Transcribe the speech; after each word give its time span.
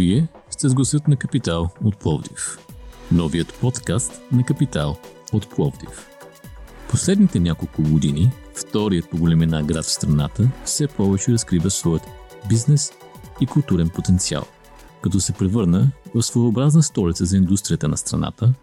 Вие 0.00 0.28
сте 0.50 0.68
с 0.68 0.74
гласът 0.74 1.08
на 1.08 1.16
Капитал 1.16 1.70
от 1.84 1.96
Пловдив. 1.96 2.58
Новият 3.12 3.58
подкаст 3.60 4.20
на 4.32 4.44
Капитал 4.44 4.96
от 5.32 5.50
Пловдив. 5.50 6.08
Последните 6.90 7.40
няколко 7.40 7.82
години 7.82 8.30
вторият 8.54 9.10
по 9.10 9.18
големина 9.18 9.62
град 9.62 9.84
в 9.84 9.90
страната 9.90 10.48
все 10.64 10.86
повече 10.86 11.32
разкрива 11.32 11.70
своят 11.70 12.02
бизнес 12.48 12.92
и 13.40 13.46
културен 13.46 13.88
потенциал, 13.88 14.44
като 15.02 15.20
се 15.20 15.32
превърна 15.32 15.90
в 16.14 16.22
своеобразна 16.22 16.82
столица 16.82 17.24
за 17.24 17.36
индустрията 17.36 17.88
на 17.88 17.96
страната, 17.96 18.54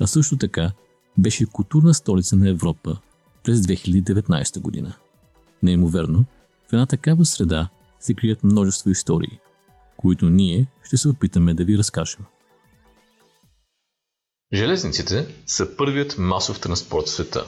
а 0.00 0.06
също 0.06 0.36
така 0.36 0.72
беше 1.18 1.46
културна 1.46 1.94
столица 1.94 2.36
на 2.36 2.48
Европа 2.48 2.96
през 3.44 3.60
2019 3.60 4.60
година. 4.60 4.92
Неимоверно, 5.62 6.24
в 6.68 6.72
една 6.72 6.86
такава 6.86 7.24
среда 7.24 7.68
се 8.00 8.14
крият 8.14 8.44
множество 8.44 8.90
истории, 8.90 9.38
които 10.04 10.30
ние 10.30 10.66
ще 10.82 10.96
се 10.96 11.08
опитаме 11.08 11.54
да 11.54 11.64
ви 11.64 11.78
разкажем. 11.78 12.24
Железниците 14.52 15.26
са 15.46 15.76
първият 15.76 16.18
масов 16.18 16.60
транспорт 16.60 17.06
в 17.06 17.10
света, 17.10 17.44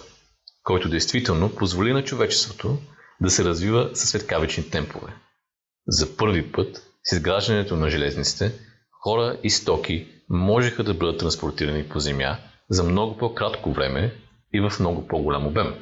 който 0.62 0.88
действително 0.88 1.54
позволи 1.54 1.92
на 1.92 2.04
човечеството 2.04 2.78
да 3.20 3.30
се 3.30 3.44
развива 3.44 3.90
със 3.94 4.08
светкавични 4.08 4.70
темпове. 4.70 5.14
За 5.86 6.16
първи 6.16 6.52
път 6.52 6.82
с 7.04 7.12
изграждането 7.12 7.76
на 7.76 7.90
железниците, 7.90 8.52
хора 9.02 9.40
и 9.42 9.50
стоки 9.50 10.08
можеха 10.28 10.84
да 10.84 10.94
бъдат 10.94 11.20
транспортирани 11.20 11.88
по 11.88 12.00
земя 12.00 12.38
за 12.70 12.84
много 12.84 13.18
по-кратко 13.18 13.72
време 13.72 14.14
и 14.54 14.60
в 14.60 14.72
много 14.80 15.08
по-голям 15.08 15.46
обем. 15.46 15.74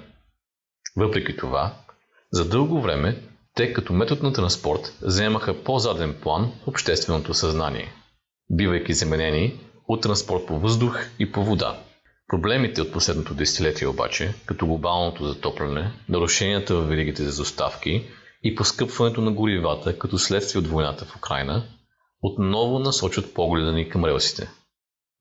Въпреки 0.96 1.36
това, 1.36 1.76
за 2.32 2.48
дълго 2.48 2.80
време 2.80 3.33
те 3.54 3.72
като 3.72 3.92
метод 3.92 4.20
на 4.22 4.32
транспорт 4.32 4.96
заемаха 5.00 5.62
по-заден 5.62 6.14
план 6.22 6.52
в 6.64 6.68
общественото 6.68 7.34
съзнание, 7.34 7.92
бивайки 8.50 8.94
заменени 8.94 9.60
от 9.88 10.02
транспорт 10.02 10.46
по 10.46 10.58
въздух 10.58 11.06
и 11.18 11.32
по 11.32 11.44
вода. 11.44 11.78
Проблемите 12.28 12.82
от 12.82 12.92
последното 12.92 13.34
десетилетие 13.34 13.88
обаче, 13.88 14.34
като 14.46 14.66
глобалното 14.66 15.26
затопляне, 15.26 15.92
нарушенията 16.08 16.74
в 16.74 16.88
веригите 16.88 17.24
за 17.24 17.42
доставки 17.42 18.04
и 18.42 18.54
поскъпването 18.54 19.20
на 19.20 19.32
горивата 19.32 19.98
като 19.98 20.18
следствие 20.18 20.58
от 20.58 20.66
войната 20.66 21.04
в 21.04 21.16
Украина, 21.16 21.64
отново 22.22 22.78
насочват 22.78 23.34
погледа 23.34 23.72
ни 23.72 23.88
към 23.88 24.04
релсите. 24.04 24.50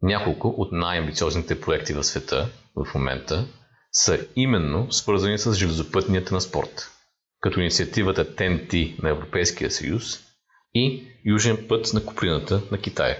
Няколко 0.02 0.48
от 0.58 0.72
най-амбициозните 0.72 1.62
проекти 1.62 1.94
в 1.94 2.04
света 2.04 2.50
в 2.76 2.94
момента 2.96 3.46
са 3.92 4.20
именно 4.36 4.92
свързани 4.92 5.38
с 5.38 5.54
железопътния 5.54 6.26
транспорт– 6.26 6.90
като 7.44 7.60
инициативата 7.60 8.36
TNT 8.36 9.04
на 9.04 9.10
Европейския 9.10 9.72
съюз 9.72 10.20
и 10.74 11.04
Южен 11.26 11.66
път 11.70 11.94
на 11.94 12.06
Куприната 12.06 12.62
на 12.72 12.78
Китай. 12.78 13.18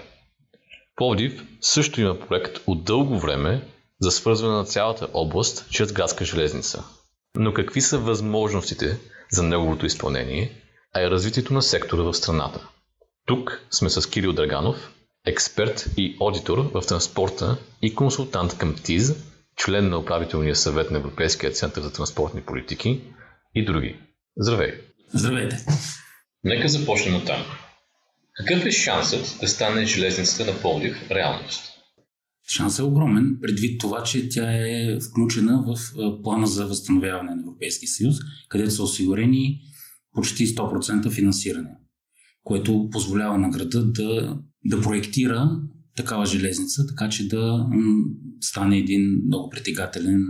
Пловдив 0.96 1.44
също 1.60 2.00
има 2.00 2.20
проект 2.20 2.58
от 2.66 2.84
дълго 2.84 3.18
време 3.18 3.68
за 4.00 4.10
свързване 4.10 4.54
на 4.54 4.64
цялата 4.64 5.08
област 5.14 5.66
чрез 5.70 5.92
градска 5.92 6.24
железница. 6.24 6.84
Но 7.36 7.54
какви 7.54 7.80
са 7.80 7.98
възможностите 7.98 8.98
за 9.30 9.42
неговото 9.42 9.86
изпълнение, 9.86 10.52
а 10.94 11.02
и 11.02 11.10
развитието 11.10 11.54
на 11.54 11.62
сектора 11.62 12.02
в 12.02 12.14
страната? 12.14 12.68
Тук 13.26 13.66
сме 13.70 13.90
с 13.90 14.10
Кирил 14.10 14.32
Драганов, 14.32 14.94
експерт 15.26 15.86
и 15.96 16.16
аудитор 16.20 16.58
в 16.58 16.82
транспорта 16.88 17.56
и 17.82 17.94
консултант 17.94 18.58
към 18.58 18.74
ТИЗ, 18.74 19.14
член 19.56 19.88
на 19.88 19.98
управителния 19.98 20.56
съвет 20.56 20.90
на 20.90 20.98
Европейския 20.98 21.52
център 21.52 21.82
за 21.82 21.92
транспортни 21.92 22.40
политики 22.40 23.00
и 23.54 23.64
други. 23.64 23.96
Здравей! 24.36 24.72
Здравейте! 25.12 25.56
Нека 26.44 26.68
започнем 26.68 27.14
от 27.14 27.26
там. 27.26 27.42
Какъв 28.32 28.66
е 28.66 28.70
шансът 28.70 29.38
да 29.40 29.48
стане 29.48 29.86
железницата 29.86 30.52
на 30.52 30.60
Пловдив 30.60 31.10
реалност? 31.10 31.62
Шансът 32.48 32.78
е 32.78 32.82
огромен, 32.82 33.38
предвид 33.42 33.80
това, 33.80 34.02
че 34.02 34.28
тя 34.28 34.52
е 34.52 34.98
включена 35.00 35.64
в 35.66 35.76
плана 36.22 36.46
за 36.46 36.66
възстановяване 36.66 37.34
на 37.34 37.42
Европейския 37.42 37.88
съюз, 37.88 38.16
където 38.48 38.70
са 38.70 38.82
осигурени 38.82 39.60
почти 40.12 40.46
100% 40.46 41.10
финансиране, 41.10 41.70
което 42.42 42.88
позволява 42.92 43.38
на 43.38 43.50
града 43.50 43.84
да, 43.84 44.38
да 44.64 44.80
проектира 44.80 45.60
такава 45.96 46.26
железница, 46.26 46.86
така 46.86 47.08
че 47.08 47.28
да 47.28 47.66
стане 48.40 48.78
един 48.78 49.22
много 49.26 49.50
притегателен 49.50 50.24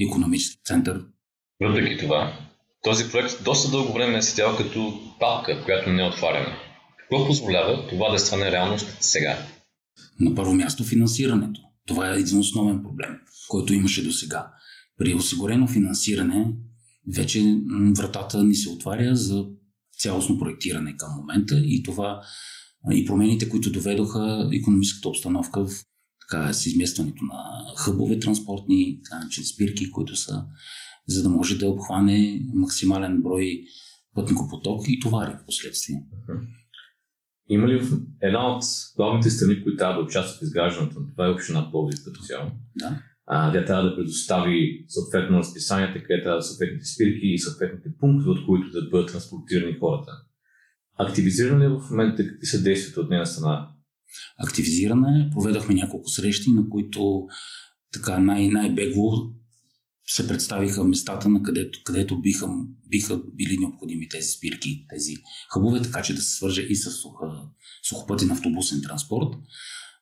економически 0.00 0.60
център. 0.64 1.04
Въпреки 1.60 1.98
това, 1.98 2.45
този 2.86 3.10
проект 3.10 3.44
доста 3.44 3.70
дълго 3.70 3.92
време 3.92 4.18
е 4.18 4.22
седял 4.22 4.56
като 4.56 5.00
папка, 5.20 5.62
която 5.64 5.90
не 5.90 6.02
е 6.02 6.08
отваряна. 6.08 6.56
Какво 6.98 7.26
позволява 7.26 7.88
това 7.88 8.10
да 8.10 8.18
стане 8.18 8.52
реалност 8.52 8.96
сега? 9.00 9.38
На 10.20 10.34
първо 10.34 10.54
място 10.54 10.84
финансирането. 10.84 11.60
Това 11.86 12.10
е 12.10 12.18
един 12.18 12.38
основен 12.38 12.82
проблем, 12.82 13.10
който 13.48 13.74
имаше 13.74 14.04
до 14.04 14.12
сега. 14.12 14.50
При 14.98 15.14
осигурено 15.14 15.68
финансиране 15.68 16.46
вече 17.16 17.56
вратата 17.98 18.44
ни 18.44 18.54
се 18.54 18.70
отваря 18.70 19.16
за 19.16 19.44
цялостно 19.98 20.38
проектиране 20.38 20.96
към 20.96 21.08
момента 21.16 21.62
и 21.64 21.82
това 21.82 22.20
и 22.92 23.04
промените, 23.04 23.48
които 23.48 23.72
доведоха 23.72 24.50
економическата 24.52 25.08
обстановка 25.08 25.64
в 25.64 25.70
така, 26.20 26.52
с 26.52 26.66
изместването 26.66 27.24
на 27.24 27.44
хъбове 27.76 28.18
транспортни, 28.18 29.00
така, 29.04 29.44
спирки, 29.54 29.90
които 29.90 30.16
са 30.16 30.44
за 31.08 31.22
да 31.22 31.28
може 31.28 31.58
да 31.58 31.68
обхване 31.68 32.40
максимален 32.54 33.22
брой 33.22 33.60
пътникопоток 34.14 34.84
и 34.88 35.00
товари 35.00 35.32
в 35.32 35.46
последствие. 35.46 36.02
Има 37.48 37.68
ли 37.68 37.88
една 38.22 38.56
от 38.56 38.62
главните 38.96 39.30
страни, 39.30 39.62
които 39.62 39.76
трябва 39.76 39.94
да 39.94 40.06
участват 40.06 40.38
в 40.38 40.42
изграждането 40.42 41.00
на 41.00 41.10
това 41.10 41.26
е 41.26 41.30
община 41.30 41.70
Пловдив 41.70 41.98
като 42.04 42.20
цяло? 42.20 42.50
Да. 42.76 43.02
А, 43.26 43.52
тя 43.52 43.64
трябва 43.64 43.90
да 43.90 43.96
предостави 43.96 44.84
съответно 44.88 45.38
разписанията, 45.38 46.02
където 46.02 46.24
трябва 46.24 46.42
съответните 46.42 46.84
спирки 46.84 47.26
и 47.26 47.38
съответните 47.38 47.88
пунктове, 48.00 48.30
от 48.30 48.46
които 48.46 48.70
да 48.70 48.88
бъдат 48.90 49.12
транспортирани 49.12 49.78
хората. 49.80 50.12
Активизирана 50.98 51.60
ли 51.60 51.64
е 51.64 51.68
в 51.68 51.90
момента 51.90 52.26
какви 52.28 52.46
са 52.46 52.62
действията 52.62 53.00
от 53.00 53.10
нейна 53.10 53.26
страна? 53.26 53.68
Активизирана 54.38 55.20
е. 55.20 55.30
Проведахме 55.30 55.74
няколко 55.74 56.08
срещи, 56.08 56.50
на 56.50 56.68
които 56.68 57.26
така 57.92 58.18
най- 58.18 58.48
най-бегло 58.48 59.12
се 60.08 60.28
представиха 60.28 60.84
местата, 60.84 61.28
на 61.28 61.42
където, 61.42 61.80
където 61.84 62.20
биха, 62.20 62.48
биха 62.88 63.22
били 63.34 63.58
необходими 63.58 64.08
тези 64.08 64.28
спирки, 64.28 64.86
тези 64.88 65.16
хъбове, 65.52 65.82
така 65.82 66.02
че 66.02 66.14
да 66.14 66.22
се 66.22 66.36
свърже 66.36 66.62
и 66.62 66.76
с 66.76 66.90
сухопътен 67.82 68.30
автобусен 68.30 68.82
транспорт. 68.82 69.36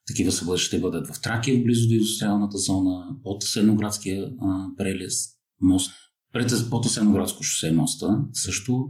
Такива 0.07 0.33
са 0.33 0.59
ще 0.59 0.81
бъдат 0.81 1.15
в 1.15 1.21
Тракия, 1.21 1.63
близо 1.63 1.89
до 1.89 1.95
индустриалната 1.95 2.59
зона, 2.59 3.17
под 3.23 3.43
Сеноградския 3.43 4.31
прелез, 4.77 5.29
мост. 5.61 5.93
Пред 6.33 6.71
под 6.71 6.91
Сеноградско 6.91 7.43
шосе 7.43 7.73
моста 7.73 8.25
също. 8.33 8.89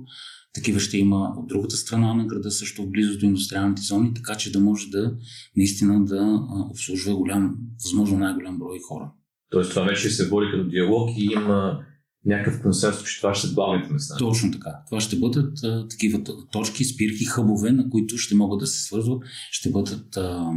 Такива 0.55 0.81
ще 0.81 0.99
има 0.99 1.35
от 1.37 1.47
другата 1.47 1.77
страна 1.77 2.15
на 2.15 2.27
града, 2.27 2.51
също 2.51 2.91
близо 2.91 3.19
до 3.19 3.27
индустриалните 3.27 3.83
зони, 3.83 4.15
така 4.15 4.35
че 4.35 4.53
да 4.53 4.61
може 4.61 4.91
да 4.91 5.17
наистина 5.57 6.05
да 6.05 6.47
обслужва 6.71 7.17
голям, 7.17 7.57
възможно 7.85 8.19
най-голям 8.19 8.59
брой 8.59 8.79
хора. 8.89 9.13
Тоест 9.55 9.71
това 9.71 9.83
вече 9.83 10.11
се 10.11 10.29
води 10.29 10.47
като 10.53 10.69
диалог 10.69 11.11
и 11.19 11.25
има 11.33 11.85
някакъв 12.25 12.63
консенсус, 12.63 13.11
че 13.11 13.21
това 13.21 13.35
ще 13.35 13.47
са 13.47 13.55
главните 13.55 13.93
места. 13.93 14.17
Точно 14.19 14.53
така. 14.53 14.71
Това 14.91 15.01
ще 15.01 15.17
бъдат 15.17 15.65
а, 15.65 15.89
такива 15.89 16.23
точки, 16.53 16.85
спирки, 16.85 17.25
хъбове, 17.25 17.73
на 17.73 17.91
които 17.91 18.19
ще 18.19 18.35
могат 18.35 18.61
да 18.61 18.67
се 18.67 18.83
свързват, 18.83 19.23
ще 19.51 19.71
бъдат 19.71 20.17
а, 20.17 20.51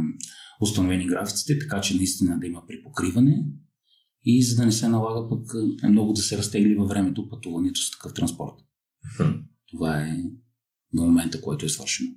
установени 0.60 1.06
графиците, 1.06 1.58
така 1.58 1.80
че 1.80 1.96
наистина 1.96 2.38
да 2.40 2.46
има 2.46 2.62
припокриване 2.66 3.44
и 4.24 4.42
за 4.42 4.56
да 4.56 4.66
не 4.66 4.72
се 4.72 4.88
налага 4.88 5.28
пък 5.28 5.40
много 5.88 6.12
да 6.12 6.22
се 6.22 6.38
разтегли 6.38 6.74
във 6.74 6.88
времето 6.88 7.28
пътуването 7.28 7.80
с 7.80 7.90
такъв 7.90 8.14
транспорт. 8.14 8.54
Хм. 9.16 9.32
Това 9.72 10.00
е 10.00 10.16
на 10.92 11.02
момента, 11.02 11.40
който 11.40 11.66
е 11.66 11.68
свършено. 11.68 12.10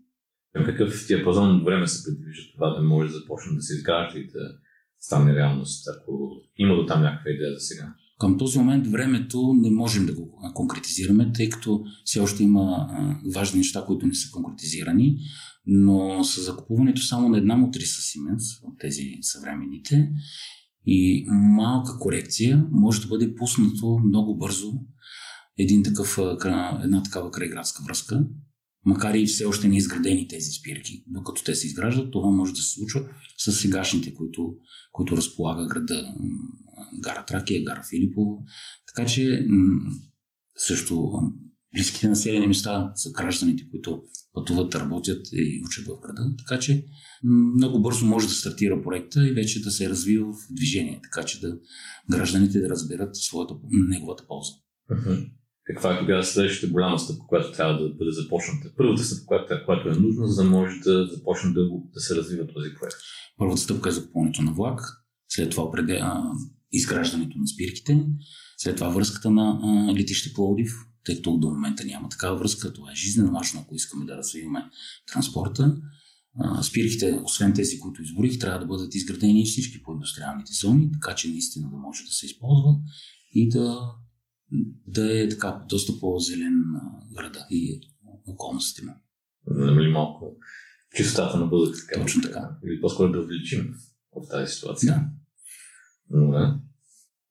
Какъв 0.54 1.08
диапазон 1.08 1.56
от 1.56 1.66
време 1.66 1.88
се 1.88 2.04
предвижда 2.04 2.52
това 2.54 2.70
да 2.70 2.82
може 2.82 3.12
да 3.12 3.20
започне 3.20 3.56
да 3.56 3.62
се 3.62 3.76
изгражда 3.76 4.20
и 4.20 4.28
да 4.28 4.58
стане 5.02 5.36
реалност, 5.36 5.88
ако 5.88 6.32
има 6.58 6.76
до 6.76 6.86
там 6.86 7.02
някаква 7.02 7.32
идея 7.32 7.54
за 7.54 7.60
сега? 7.60 7.94
Към 8.20 8.38
този 8.38 8.60
момент 8.60 8.88
времето 8.88 9.54
не 9.62 9.72
можем 9.72 10.06
да 10.06 10.14
го 10.14 10.40
конкретизираме, 10.54 11.32
тъй 11.34 11.50
като 11.50 11.84
все 12.06 12.20
още 12.20 12.44
има 12.44 12.88
важни 13.36 13.58
неща, 13.58 13.84
които 13.88 14.08
не 14.08 14.14
са 14.14 14.32
конкретизирани, 14.32 15.18
но 15.66 16.24
с 16.24 16.42
закупуването 16.42 17.02
само 17.02 17.30
на 17.30 17.38
една 17.38 17.56
мотриса 17.56 18.02
Siemens 18.02 18.68
от 18.68 18.80
тези 18.80 19.04
съвременните 19.22 20.12
и 20.86 21.26
малка 21.30 22.00
корекция 22.00 22.66
може 22.72 23.02
да 23.02 23.08
бъде 23.08 23.36
пуснато 23.36 24.00
много 24.06 24.38
бързо 24.38 24.72
един 25.58 25.84
такъв, 25.84 26.18
една 26.84 27.04
такава 27.04 27.32
крайградска 27.32 27.84
връзка, 27.88 28.26
макар 28.86 29.14
и 29.14 29.26
все 29.26 29.46
още 29.46 29.68
не 29.68 29.78
изградени 29.78 30.28
тези 30.28 30.52
спирки. 30.52 31.04
Докато 31.08 31.44
те 31.44 31.56
се 31.56 31.68
изграждат, 31.68 32.12
това 32.12 32.30
може 32.30 32.54
да 32.54 32.62
се 32.62 32.74
случва 32.74 33.10
с 33.38 33.52
сегашните, 33.52 34.14
които, 34.14 34.56
които 34.92 35.18
разполага 35.18 35.68
града 35.68 36.14
Гара 37.00 37.26
Тракия, 37.26 37.64
Гара 37.64 37.84
Филипово. 37.90 38.44
Така 38.88 39.08
че 39.08 39.48
също 40.58 41.12
близките 41.76 42.10
населени 42.10 42.48
места 42.48 42.92
са 42.96 43.12
гражданите, 43.12 43.70
които 43.72 44.04
пътуват, 44.34 44.76
работят 44.76 45.28
и 45.34 45.62
учат 45.66 45.86
в 45.86 46.00
града. 46.02 46.36
Така 46.38 46.60
че 46.60 46.86
много 47.58 47.82
бързо 47.82 48.06
може 48.06 48.28
да 48.28 48.34
стартира 48.34 48.84
проекта 48.84 49.28
и 49.28 49.32
вече 49.32 49.62
да 49.62 49.72
се 49.72 49.90
развива 49.90 50.34
в 50.34 50.38
движение, 50.52 51.00
така 51.04 51.26
че 51.26 51.40
да 51.40 51.58
гражданите 52.12 52.60
да 52.60 52.70
разберат 52.70 53.16
своята, 53.16 53.54
неговата 53.72 54.28
полза. 54.28 54.52
Каква 55.64 55.96
е 55.96 56.00
тогава 56.00 56.24
следващата 56.24 56.74
голяма 56.74 57.00
стъпка, 57.00 57.26
която 57.28 57.52
трябва 57.52 57.74
да 57.74 57.90
бъде 57.90 58.12
започната? 58.12 58.72
Първата 58.78 59.04
стъпка, 59.04 59.26
която, 59.26 59.66
която 59.66 59.90
е 59.90 59.96
нужна, 59.96 60.28
за 60.28 60.44
да 60.44 60.50
може 60.50 60.80
да 60.80 61.08
започне 61.08 61.54
да, 61.54 61.70
да 61.94 62.00
се 62.00 62.16
развива 62.16 62.48
този 62.48 62.70
проект. 62.80 62.96
Първата 63.38 63.62
стъпка 63.62 63.90
е 63.90 63.92
закупуването 63.92 64.42
на 64.42 64.54
влак, 64.54 64.82
след 65.30 65.52
това 65.52 65.72
изграждането 66.72 67.38
на 67.38 67.48
спирките, 67.48 68.06
след 68.58 68.76
това 68.76 68.90
връзката 68.90 69.32
на 69.32 69.60
а, 69.64 69.94
летище 69.94 70.34
Пловдив, 70.34 70.72
тъй 71.06 71.16
като 71.16 71.38
до 71.38 71.50
момента 71.50 71.86
няма 71.86 72.10
такава 72.10 72.38
връзка. 72.38 72.74
Това 72.74 72.92
е 72.92 72.96
жизненно 72.96 73.32
важно, 73.32 73.62
ако 73.62 73.76
искаме 73.76 74.06
да 74.06 74.18
развиваме 74.18 74.70
транспорта. 75.14 75.78
А, 76.40 76.64
спирките, 76.64 77.20
освен 77.24 77.54
тези, 77.54 77.80
които 77.80 78.02
изборих, 78.02 78.40
трябва 78.40 78.60
да 78.60 78.66
бъдат 78.66 78.96
изградени 78.96 79.46
всички 79.46 79.84
по 79.84 79.94
индустриалните 79.94 80.54
зони, 80.54 80.92
така 80.92 81.16
че 81.16 81.30
наистина 81.30 81.70
да 81.70 81.78
може 81.78 82.04
да 82.04 82.12
се 82.12 82.26
използва 82.26 82.76
и 83.34 83.50
да, 83.50 83.80
да 84.88 85.24
е 85.24 85.30
така 85.30 85.66
доста 85.70 86.00
по-зелен 86.00 86.64
града 87.18 87.46
и 87.50 87.82
околностите 88.28 88.86
му. 88.86 88.94
Да 89.48 89.66
намали 89.66 89.88
малко 89.88 90.38
чистотата 90.96 91.38
на 91.38 91.46
бъдъка. 91.46 92.02
Точно 92.02 92.22
така. 92.22 92.58
Или 92.66 92.82
по-скоро 92.82 93.12
да 93.12 93.22
увеличим 93.22 93.74
в 94.16 94.30
тази 94.30 94.54
ситуация. 94.54 94.94
Да. 94.94 96.20
Добре. 96.20 96.54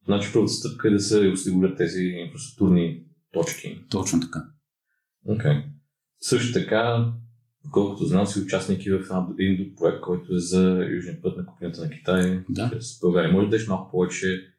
Значи 0.06 0.30
първата 0.32 0.52
стъпка 0.52 0.88
е 0.88 0.90
да 0.90 1.00
се 1.00 1.28
осигурят 1.28 1.76
тези 1.76 2.02
инфраструктурни 2.02 3.04
точки. 3.32 3.84
Точно 3.90 4.20
така. 4.20 4.44
Окей. 5.24 5.50
Okay. 5.50 5.64
Също 6.20 6.52
така, 6.52 7.12
колкото 7.70 8.06
знам, 8.06 8.26
си 8.26 8.40
участник 8.40 8.82
в 8.82 9.34
един 9.38 9.64
друг 9.64 9.78
проект, 9.78 10.00
който 10.00 10.34
е 10.34 10.38
за 10.38 10.86
Южния 10.94 11.22
път 11.22 11.36
на 11.36 11.46
кухнята 11.46 11.80
на 11.80 11.90
Китай 11.90 12.44
да. 12.48 12.70
през 12.70 13.00
България. 13.00 13.32
Може 13.32 13.44
да 13.44 13.50
дадеш 13.50 13.68
малко 13.68 13.90
повече 13.90 14.49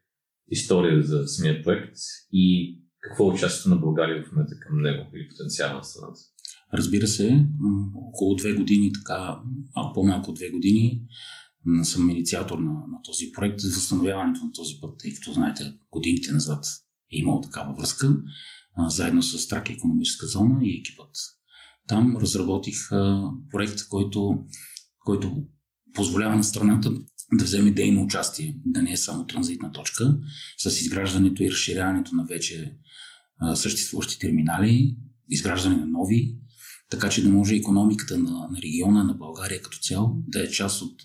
история 0.50 1.02
за 1.02 1.26
самия 1.26 1.62
проект 1.62 1.96
и 2.32 2.78
какво 3.00 3.30
е 3.30 3.34
участието 3.34 3.68
на 3.68 3.76
България 3.76 4.24
в 4.24 4.32
момента 4.32 4.54
към 4.60 4.82
него 4.82 5.10
или 5.14 5.28
потенциала 5.28 5.74
на 5.74 5.84
страната? 5.84 6.20
Разбира 6.74 7.06
се, 7.06 7.46
около 7.94 8.34
две 8.36 8.52
години, 8.52 8.92
така, 8.92 9.40
а 9.76 9.92
по-малко 9.92 10.32
две 10.32 10.50
години, 10.50 11.02
съм 11.82 12.10
инициатор 12.10 12.58
на, 12.58 12.72
на 12.72 13.02
този 13.04 13.32
проект 13.32 13.60
за 13.60 13.68
възстановяването 13.68 14.44
на 14.44 14.52
този 14.52 14.74
път, 14.80 14.98
тъй 14.98 15.14
като 15.14 15.32
знаете, 15.32 15.74
годините 15.90 16.32
назад 16.32 16.64
е 17.12 17.18
имало 17.18 17.40
такава 17.40 17.74
връзка, 17.74 18.16
а, 18.76 18.88
заедно 18.88 19.22
с 19.22 19.48
Трак 19.48 19.70
економическа 19.70 20.26
зона 20.26 20.58
и 20.62 20.78
екипът. 20.78 21.10
Там 21.88 22.16
разработих 22.16 22.92
а, 22.92 23.30
проект, 23.50 23.88
който, 23.88 24.44
който 24.98 25.36
позволява 25.94 26.36
на 26.36 26.44
страната 26.44 26.92
да 27.32 27.44
вземе 27.44 27.70
дейно 27.70 28.02
участие, 28.02 28.56
да 28.66 28.82
не 28.82 28.92
е 28.92 28.96
само 28.96 29.26
транзитна 29.26 29.72
точка, 29.72 30.18
с 30.58 30.80
изграждането 30.80 31.42
и 31.42 31.50
разширяването 31.50 32.14
на 32.14 32.24
вече 32.24 32.76
съществуващи 33.54 34.18
терминали, 34.18 34.96
изграждане 35.30 35.76
на 35.76 35.86
нови, 35.86 36.36
така 36.90 37.08
че 37.08 37.22
да 37.22 37.30
може 37.30 37.54
економиката 37.54 38.18
на, 38.18 38.30
на 38.30 38.62
региона, 38.62 39.04
на 39.04 39.14
България 39.14 39.62
като 39.62 39.78
цяло, 39.78 40.22
да 40.28 40.44
е 40.44 40.50
част 40.50 40.82
от 40.82 41.02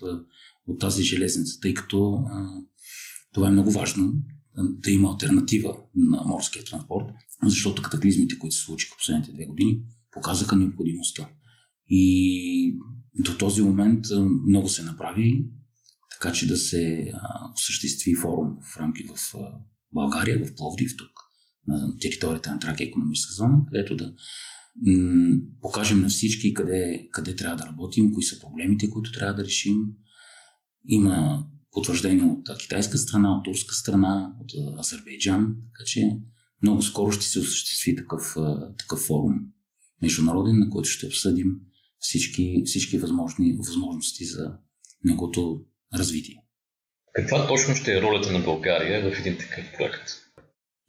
от 0.68 0.78
тази 0.78 1.02
железница, 1.02 1.60
тъй 1.60 1.74
като 1.74 2.14
а, 2.14 2.62
това 3.34 3.48
е 3.48 3.52
много 3.52 3.70
важно 3.70 4.12
да 4.56 4.90
има 4.90 5.10
альтернатива 5.10 5.76
на 5.96 6.22
морския 6.26 6.64
транспорт, 6.64 7.04
защото 7.44 7.82
катаклизмите, 7.82 8.38
които 8.38 8.56
се 8.56 8.64
случиха 8.64 8.96
последните 8.96 9.32
две 9.32 9.46
години, 9.46 9.82
показаха 10.12 10.56
необходимостта. 10.56 11.28
И 11.88 12.76
до 13.14 13.38
този 13.38 13.62
момент 13.62 14.04
много 14.48 14.68
се 14.68 14.82
направи, 14.82 15.46
така 16.20 16.32
че 16.32 16.46
да 16.46 16.56
се 16.56 17.12
осъществи 17.54 18.14
форум 18.14 18.56
в 18.62 18.76
рамки 18.76 19.04
в 19.04 19.34
България, 19.92 20.44
в 20.46 20.54
Пловдив, 20.54 20.96
тук, 20.98 21.10
на 21.66 21.98
територията 21.98 22.50
на 22.50 22.58
Тракия 22.58 22.88
економическа 22.88 23.34
зона, 23.34 23.64
където 23.68 23.96
да 23.96 24.14
м- 24.86 25.36
покажем 25.60 26.00
на 26.00 26.08
всички 26.08 26.54
къде, 26.54 27.08
къде 27.12 27.36
трябва 27.36 27.56
да 27.56 27.66
работим, 27.66 28.12
кои 28.12 28.22
са 28.22 28.40
проблемите, 28.40 28.90
които 28.90 29.12
трябва 29.12 29.34
да 29.34 29.44
решим, 29.44 29.76
има 30.88 31.46
потвърждение 31.72 32.24
от 32.24 32.58
китайска 32.58 32.98
страна, 32.98 33.38
от 33.38 33.44
турска 33.44 33.74
страна, 33.74 34.32
от 34.40 34.78
Азербайджан, 34.78 35.56
така 35.72 35.84
че 35.86 36.18
много 36.62 36.82
скоро 36.82 37.12
ще 37.12 37.24
се 37.24 37.38
осъществи 37.38 37.96
такъв, 37.96 38.36
такъв 38.78 39.00
форум 39.00 39.34
международен, 40.02 40.58
на 40.58 40.70
който 40.70 40.88
ще 40.88 41.06
обсъдим 41.06 41.60
всички, 41.98 42.62
всички 42.66 42.98
възможни, 42.98 43.56
възможности 43.56 44.24
за 44.24 44.52
неговото 45.04 45.64
развитие. 45.94 46.42
Каква 47.14 47.46
точно 47.46 47.74
ще 47.74 47.96
е 47.96 48.02
ролята 48.02 48.32
на 48.32 48.38
България 48.38 49.10
в 49.10 49.18
един 49.18 49.38
такъв 49.38 49.64
проект? 49.78 50.10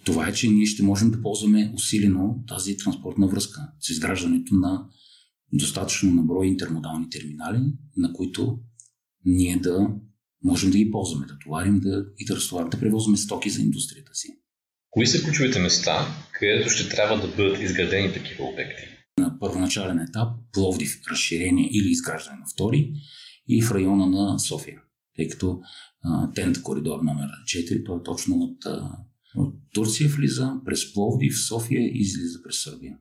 Това 0.06 0.28
е, 0.28 0.34
че 0.34 0.50
ние 0.50 0.66
ще 0.66 0.84
можем 0.84 1.12
да 1.12 1.22
ползваме 1.22 1.72
усилено 1.76 2.44
тази 2.48 2.78
транспортна 2.78 3.28
връзка 3.28 3.62
с 3.80 3.90
изграждането 3.90 4.56
на 4.56 4.86
достатъчно 5.54 6.14
наброй 6.14 6.48
интермодални 6.48 7.10
терминали, 7.10 7.62
на 7.98 8.14
които 8.14 8.60
ние 9.26 9.58
да 9.58 9.88
можем 10.44 10.72
да 10.72 10.78
ги 10.78 10.92
ползваме, 10.92 11.26
да 11.26 11.40
товарим 11.40 11.80
да, 11.80 12.06
и 12.18 12.26
да 12.26 12.36
разтоварим, 12.36 12.70
да 12.70 12.80
превозваме 12.80 13.18
стоки 13.18 13.50
за 13.50 13.62
индустрията 13.62 14.16
си. 14.16 14.28
Кои 14.90 15.08
са 15.08 15.24
ключовите 15.24 15.60
места, 15.60 16.08
където 16.32 16.70
ще 16.70 16.90
трябва 16.90 17.28
да 17.28 17.36
бъдат 17.36 17.62
изградени 17.62 18.14
такива 18.14 18.44
обекти? 18.44 18.84
На 19.20 19.40
първоначален 19.40 20.00
етап 20.00 20.30
Пловдив 20.52 21.02
разширение 21.12 21.70
или 21.72 21.90
изграждане 21.90 22.38
на 22.38 22.46
втори 22.54 22.94
и 23.48 23.62
в 23.62 23.72
района 23.72 24.08
на 24.08 24.40
София, 24.40 24.82
тъй 25.20 25.28
като 25.28 25.62
тент 26.36 26.62
коридор 26.62 27.00
номер 27.04 27.28
4, 27.56 27.86
той 27.86 27.98
е 27.98 28.04
точно 28.04 28.36
от, 28.36 28.66
от 29.36 29.56
Турция 29.74 30.10
влиза 30.10 30.54
през 30.66 30.94
Пловдив, 30.94 31.40
София 31.48 31.82
и 31.82 32.00
излиза 32.00 32.40
през 32.44 32.64
Сърбия. 32.64 32.98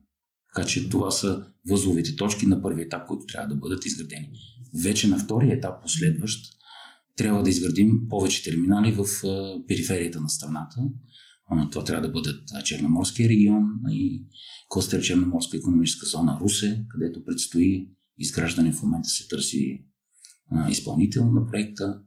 Така 0.53 0.67
че 0.67 0.89
това 0.89 1.11
са 1.11 1.45
възловите 1.69 2.15
точки 2.15 2.45
на 2.45 2.61
първи 2.61 2.81
етап, 2.81 3.07
които 3.07 3.25
трябва 3.25 3.55
да 3.55 3.55
бъдат 3.55 3.85
изградени. 3.85 4.29
Вече 4.83 5.07
на 5.07 5.19
втория 5.19 5.55
етап, 5.57 5.81
последващ, 5.81 6.45
трябва 7.17 7.43
да 7.43 7.49
изградим 7.49 8.07
повече 8.09 8.43
терминали 8.43 8.91
в 8.91 9.05
периферията 9.67 10.21
на 10.21 10.29
страната. 10.29 10.75
Това 11.71 11.83
трябва 11.83 12.07
да 12.07 12.13
бъдат 12.13 12.43
Черноморския 12.65 13.29
регион 13.29 13.63
и 13.89 14.25
Костер 14.67 15.01
Черноморска 15.01 15.57
економическа 15.57 16.05
зона 16.05 16.37
Русе, 16.41 16.85
където 16.89 17.25
предстои 17.25 17.89
изграждане. 18.17 18.73
В 18.73 18.83
момента 18.83 19.09
се 19.09 19.27
търси 19.27 19.85
изпълнител 20.69 21.31
на 21.31 21.47
проекта. 21.47 22.01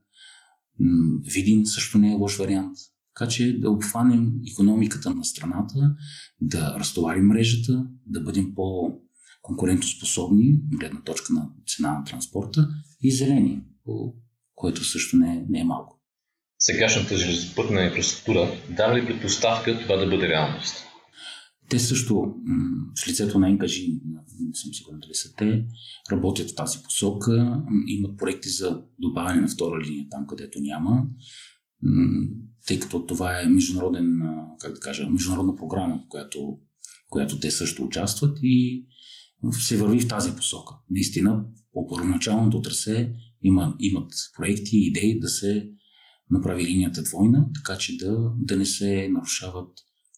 Видин 1.35 1.67
също 1.67 1.99
не 1.99 2.13
е 2.13 2.15
лош 2.15 2.39
вариант. 2.39 2.77
Така 3.15 3.29
че 3.31 3.61
да 3.61 3.71
обхванем 3.71 4.33
економиката 4.53 5.11
на 5.11 5.25
страната, 5.25 5.95
да 6.41 6.77
разтоварим 6.79 7.27
мрежата, 7.27 7.87
да 8.07 8.21
бъдем 8.21 8.55
по-конкурентоспособни, 8.55 10.61
гледна 10.79 11.03
точка 11.03 11.33
на 11.33 11.49
цена 11.67 11.99
на 11.99 12.05
транспорта 12.05 12.69
и 13.03 13.13
зелени, 13.13 13.63
което 14.55 14.85
също 14.85 15.17
не 15.17 15.35
е, 15.35 15.45
не 15.49 15.61
е 15.61 15.65
малко. 15.65 16.01
Сегашната 16.59 17.17
железопътна 17.17 17.85
инфраструктура 17.85 18.49
дава 18.77 18.99
ли 18.99 19.07
предпоставка 19.07 19.81
това 19.83 19.97
да 19.97 20.07
бъде 20.07 20.29
реалност? 20.29 20.92
Те 21.73 21.79
също, 21.79 22.35
с 22.95 23.09
лицето 23.09 23.39
на 23.39 23.49
Енкажи, 23.49 24.01
не 24.41 24.55
съм 24.55 24.75
сигурен 24.75 25.01
дали 25.01 25.15
са 25.15 25.35
те, 25.37 25.67
работят 26.11 26.51
в 26.51 26.55
тази 26.55 26.79
посока, 26.83 27.63
имат 27.87 28.19
проекти 28.19 28.49
за 28.49 28.83
добавяне 28.99 29.41
на 29.41 29.49
втора 29.49 29.85
линия 29.85 30.07
там, 30.11 30.27
където 30.27 30.61
няма 30.61 31.07
тъй 32.67 32.81
като 32.81 33.07
това 33.07 33.41
е 33.41 33.47
международен, 33.47 34.21
как 34.61 34.73
да 34.73 34.81
кажа, 34.81 35.11
международна 35.11 35.57
програма, 35.57 36.03
в 36.05 36.09
която, 36.09 36.59
която 37.09 37.41
те 37.41 37.51
също 37.51 37.85
участват 37.85 38.39
и 38.43 38.87
се 39.53 39.77
върви 39.77 40.01
в 40.01 40.09
тази 40.09 40.37
посока. 40.37 40.75
Наистина, 40.91 41.45
по 41.73 41.87
първоначалното 41.87 42.63
трасе 42.63 43.15
има, 43.43 43.77
имат 43.79 44.13
проекти 44.37 44.77
и 44.77 44.87
идеи 44.87 45.21
да 45.21 45.29
се 45.29 45.71
направи 46.31 46.65
линията 46.65 47.03
двойна, 47.03 47.47
така 47.55 47.79
че 47.79 47.97
да, 47.97 48.33
да 48.37 48.57
не 48.57 48.67
се 48.67 49.09
нарушават 49.09 49.71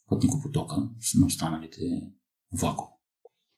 пътникопотока 0.09 0.77
на 1.15 1.27
останалите 1.27 1.81
влакове. 2.53 2.91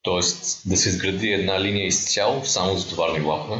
Тоест 0.03 0.69
да 0.69 0.77
се 0.77 0.89
изгради 0.89 1.29
една 1.29 1.61
линия 1.61 1.87
изцяло 1.87 2.45
само 2.45 2.79
за 2.79 2.89
товарни 2.89 3.21
влакове? 3.21 3.57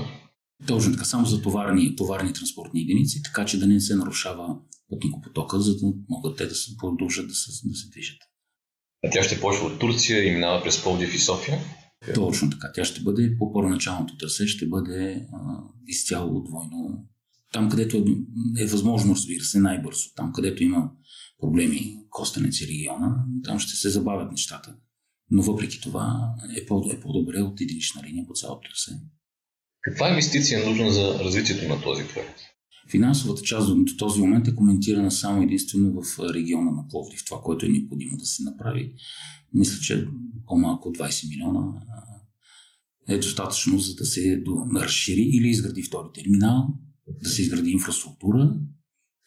Точно 0.67 0.93
така, 0.93 1.05
само 1.05 1.27
за 1.27 1.43
товарни, 1.43 1.97
товарни 1.97 2.33
транспортни 2.33 2.81
единици, 2.81 3.23
така 3.23 3.45
че 3.45 3.59
да 3.59 3.67
не 3.67 3.81
се 3.81 3.97
нарушава 3.97 4.57
пътникопотока, 4.91 5.61
за 5.61 5.77
да 5.77 5.93
могат 6.09 6.39
те 6.39 6.47
да 6.47 6.55
се 6.55 6.77
продължат 6.77 7.29
да 7.29 7.35
се, 7.35 7.69
да 7.69 7.75
се 7.75 7.89
движат. 7.89 8.19
А 9.05 9.11
тя 9.11 9.23
ще 9.23 9.41
почва 9.41 9.67
от 9.67 9.79
Турция 9.79 10.25
и 10.25 10.35
минава 10.35 10.63
през 10.63 10.83
Пловдив 10.83 11.15
и 11.15 11.19
София? 11.19 11.59
Точно 12.15 12.51
така. 12.51 12.73
Тя 12.75 12.85
ще 12.85 13.01
бъде 13.01 13.37
по 13.39 13.53
първоначалното 13.53 14.17
трасе, 14.17 14.47
ще 14.47 14.67
бъде 14.67 15.27
а, 15.33 15.39
изцяло 15.87 16.43
двойно. 16.43 17.05
Там, 17.53 17.69
където 17.69 17.97
е, 17.97 18.05
е 18.63 18.67
възможно, 18.67 19.15
разбира 19.15 19.45
се, 19.45 19.61
най-бързо. 19.61 20.05
Там, 20.17 20.33
където 20.33 20.63
има 20.63 20.91
проблеми 21.41 21.99
Костенец 22.11 22.61
и 22.61 22.67
региона, 22.67 23.25
там 23.45 23.59
ще 23.59 23.77
се 23.77 23.91
забавят 23.91 24.31
нещата. 24.33 24.77
но 25.31 25.43
въпреки 25.43 25.81
това 25.81 26.35
е, 26.57 26.67
по- 26.67 26.91
е 26.93 27.01
по-добре 27.01 27.43
от 27.43 27.61
единична 27.61 28.03
линия 28.07 28.27
по 28.27 28.35
цялото 28.35 28.69
трасе. 28.69 29.01
Каква 29.83 30.09
инвестиция 30.09 30.63
е 30.63 30.69
нужна 30.69 30.93
за 30.93 31.19
развитието 31.25 31.69
на 31.69 31.83
този 31.83 32.03
проект? 32.15 32.41
Финансовата 32.91 33.43
част 33.43 33.69
до 33.69 33.97
този 33.99 34.21
момент 34.21 34.49
е 34.49 34.55
коментирана 34.55 35.11
само 35.11 35.43
единствено 35.43 36.03
в 36.03 36.19
региона 36.35 36.71
на 36.71 36.89
Пловдив. 36.89 37.25
Това, 37.25 37.41
което 37.43 37.67
е 37.67 37.69
необходимо 37.69 38.17
да 38.17 38.27
се 38.27 38.43
направи, 38.43 38.93
мисля, 39.55 39.81
че 39.81 40.09
по-малко 40.47 40.89
от 40.89 40.99
20 40.99 41.29
милиона 41.29 41.83
е 43.09 43.19
достатъчно, 43.19 43.79
за 43.79 43.95
да 43.95 44.05
се 44.05 44.43
разшири 44.77 45.21
или 45.23 45.49
изгради 45.49 45.83
втори 45.83 46.09
терминал, 46.15 46.69
да 47.23 47.29
се 47.29 47.43
изгради 47.43 47.71
инфраструктура, 47.71 48.61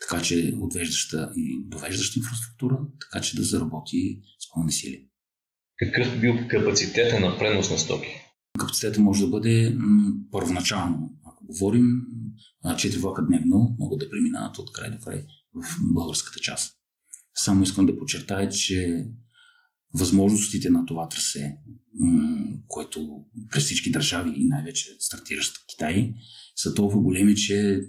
така 0.02 0.22
че 0.22 0.54
отвеждаща 0.60 1.32
и 1.36 1.64
довеждаща 1.66 2.20
инфраструктура, 2.20 2.80
така 3.00 3.22
че 3.22 3.36
да 3.36 3.44
заработи 3.44 4.22
с 4.40 4.54
пълни 4.54 4.72
сили. 4.72 5.10
Какъв 5.78 6.20
бил 6.20 6.48
капацитета 6.50 7.20
на 7.20 7.38
пренос 7.38 7.72
на 7.72 7.78
стоки? 7.78 8.08
Капацитета 8.60 9.02
може 9.02 9.22
да 9.22 9.30
бъде 9.30 9.76
м- 9.78 10.12
първоначално, 10.32 11.20
ако 11.26 11.46
говорим, 11.46 11.86
4 12.66 12.98
влака 12.98 13.26
дневно 13.26 13.76
могат 13.80 14.00
да 14.00 14.10
преминават 14.10 14.58
от 14.58 14.72
край 14.72 14.92
до 14.92 14.98
край 15.00 15.26
в 15.54 15.78
българската 15.94 16.40
част. 16.40 16.76
Само 17.36 17.64
искам 17.64 17.86
да 17.86 17.98
подчертая, 17.98 18.50
че 18.50 19.08
възможностите 19.94 20.70
на 20.70 20.86
това 20.86 21.10
трасе, 21.10 21.58
което 22.68 23.26
през 23.52 23.64
всички 23.64 23.92
държави 23.92 24.34
и 24.36 24.48
най-вече 24.48 24.96
стартиращ 25.00 25.56
Китай, 25.70 26.14
са 26.56 26.74
толкова 26.74 27.02
големи, 27.02 27.36
че 27.36 27.82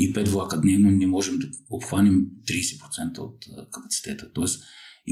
и 0.00 0.14
5 0.14 0.28
влака 0.28 0.60
дневно 0.60 0.90
не 0.90 1.06
можем 1.06 1.38
да 1.38 1.46
обхванем 1.70 2.26
30% 2.48 3.18
от 3.18 3.44
капацитета. 3.70 4.32
Тоест, 4.32 4.62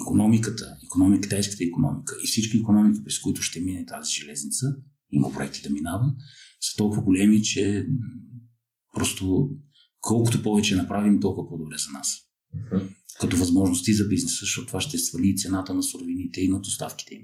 економиката, 0.02 0.76
економика, 0.84 1.22
китайската 1.22 1.64
економика 1.64 2.16
и 2.24 2.26
всички 2.26 2.56
економики, 2.56 3.04
през 3.04 3.18
които 3.18 3.42
ще 3.42 3.60
мине 3.60 3.86
тази 3.86 4.12
железница, 4.12 4.66
има 5.12 5.32
проекти 5.32 5.62
да 5.62 5.70
минава, 5.70 6.14
са 6.60 6.76
толкова 6.76 7.02
големи, 7.02 7.42
че 7.42 7.86
просто 8.94 9.50
колкото 10.00 10.42
повече 10.42 10.76
направим, 10.76 11.20
толкова 11.20 11.48
по-добре 11.48 11.76
за 11.78 11.98
нас. 11.98 12.16
Uh-huh. 12.56 12.88
Като 13.20 13.36
възможности 13.36 13.94
за 13.94 14.04
бизнеса, 14.04 14.36
защото 14.40 14.66
това 14.66 14.80
ще 14.80 14.98
свали 14.98 15.36
цената 15.36 15.74
на 15.74 15.82
суровините 15.82 16.40
и 16.40 16.48
на 16.48 16.60
доставките 16.60 17.14
им. 17.14 17.22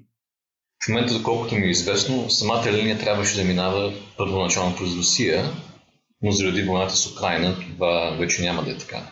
В 0.84 0.88
момента, 0.88 1.18
доколкото 1.18 1.54
ми 1.54 1.66
е 1.66 1.70
известно, 1.70 2.30
самата 2.30 2.72
линия 2.72 2.98
трябваше 2.98 3.36
да 3.36 3.44
минава 3.44 3.94
първоначално 4.18 4.76
през 4.76 4.94
Русия, 4.96 5.44
но 6.24 6.30
заради 6.30 6.62
войната 6.62 6.96
с 6.96 7.12
Украина 7.12 7.56
това 7.60 8.16
вече 8.20 8.42
няма 8.42 8.64
да 8.64 8.70
е 8.70 8.78
така. 8.78 9.10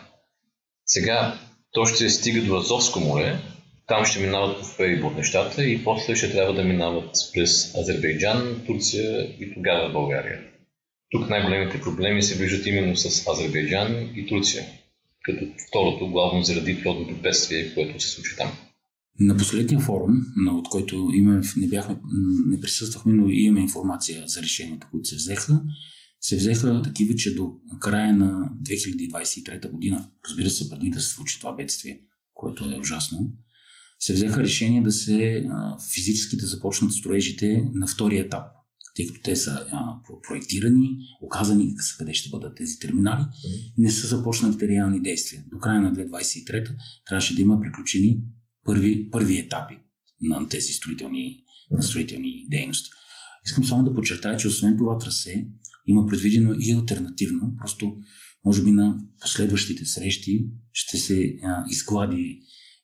Сега 0.85 1.39
то 1.71 1.85
ще 1.85 2.09
стига 2.09 2.41
до 2.41 2.57
Азовско 2.57 2.99
море, 2.99 3.39
там 3.87 4.05
ще 4.05 4.19
минават 4.19 4.59
по 4.59 4.65
ферибот 4.65 5.15
нещата 5.15 5.65
и 5.65 5.83
после 5.83 6.15
ще 6.15 6.31
трябва 6.31 6.53
да 6.53 6.63
минават 6.63 7.15
през 7.33 7.75
Азербайджан, 7.75 8.61
Турция 8.67 9.21
и 9.39 9.53
тогава 9.53 9.91
България. 9.91 10.39
Тук 11.09 11.29
най-големите 11.29 11.81
проблеми 11.81 12.23
се 12.23 12.43
виждат 12.43 12.65
именно 12.65 12.95
с 12.95 13.27
Азербайджан 13.27 14.09
и 14.15 14.27
Турция, 14.27 14.65
като 15.21 15.45
второто 15.67 16.07
главно 16.07 16.43
заради 16.43 16.81
природното 16.81 17.15
бедствие, 17.15 17.73
което 17.73 18.03
се 18.03 18.09
случи 18.09 18.35
там. 18.37 18.51
На 19.19 19.37
последния 19.37 19.79
форум, 19.79 20.15
от 20.47 20.69
който 20.69 21.09
имаме, 21.13 21.41
не, 21.57 21.67
бяхме, 21.67 21.95
не 22.47 22.61
присъствахме, 22.61 23.13
но 23.13 23.29
имаме 23.29 23.61
информация 23.61 24.23
за 24.25 24.41
решенията, 24.41 24.87
които 24.91 25.07
се 25.07 25.15
взеха, 25.15 25.61
се 26.23 26.35
взеха 26.35 26.81
такива, 26.81 27.15
че 27.15 27.35
до 27.35 27.51
края 27.79 28.13
на 28.13 28.49
2023 28.63 29.71
година, 29.71 30.09
разбира 30.29 30.49
се, 30.49 30.69
преди 30.69 30.89
да 30.89 31.01
се 31.01 31.09
случи 31.09 31.39
това 31.39 31.55
бедствие, 31.55 32.01
което 32.33 32.65
е 32.65 32.79
ужасно, 32.79 33.33
се 33.99 34.13
взеха 34.13 34.43
решение 34.43 34.81
да 34.81 34.91
се 34.91 35.45
а, 35.49 35.77
физически 35.93 36.37
да 36.37 36.47
започнат 36.47 36.93
строежите 36.93 37.69
на 37.73 37.87
втория 37.87 38.25
етап, 38.25 38.43
тъй 38.95 39.07
като 39.07 39.21
те 39.23 39.35
са 39.35 39.51
а, 39.71 39.95
проектирани, 40.27 40.89
оказани 41.21 41.75
са 41.79 41.97
къде 41.97 42.13
ще 42.13 42.29
бъдат 42.29 42.57
тези 42.57 42.79
терминали, 42.79 43.23
не 43.77 43.91
са 43.91 44.07
започнати 44.07 44.67
реални 44.67 45.01
действия. 45.01 45.43
До 45.51 45.59
края 45.59 45.81
на 45.81 45.93
2023 45.93 46.75
трябваше 47.07 47.35
да 47.35 47.41
има 47.41 47.61
приключени 47.61 48.21
първи, 48.65 49.09
първи 49.11 49.37
етапи 49.37 49.77
на 50.21 50.49
тези 50.49 50.73
строителни, 50.73 51.43
на 51.71 51.83
строителни 51.83 52.47
дейности. 52.49 52.89
Искам 53.45 53.65
само 53.65 53.83
да 53.83 53.95
подчертая, 53.95 54.37
че 54.37 54.47
освен 54.47 54.77
това 54.77 54.97
трасе 54.97 55.47
има 55.87 56.05
предвидено 56.07 56.55
и 56.59 56.71
альтернативно, 56.71 57.55
просто 57.57 57.97
може 58.45 58.63
би 58.63 58.71
на 58.71 58.99
последващите 59.21 59.85
срещи 59.85 60.47
ще 60.73 60.97
се 60.97 61.35
а, 61.43 61.65
изглади 61.69 62.39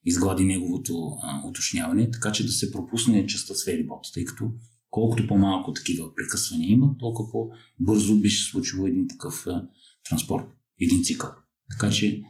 изглади 0.05 0.45
неговото 0.45 0.93
а, 1.23 1.47
уточняване, 1.47 2.11
така 2.11 2.31
че 2.31 2.45
да 2.45 2.51
се 2.51 2.71
пропусне 2.71 3.27
частта 3.27 3.53
с 3.55 3.65
ферибот, 3.65 3.99
тъй 4.13 4.25
като 4.25 4.51
колкото 4.89 5.27
по-малко 5.27 5.73
такива 5.73 6.15
прекъсвания 6.15 6.69
има, 6.69 6.95
толкова 6.99 7.31
по-бързо 7.31 8.15
би 8.15 8.29
се 8.29 8.43
случило 8.43 8.87
един 8.87 9.07
такъв 9.07 9.47
а, 9.47 9.67
транспорт, 10.09 10.45
един 10.81 11.03
цикъл. 11.03 11.29
Така 11.71 11.91
че, 11.91 12.21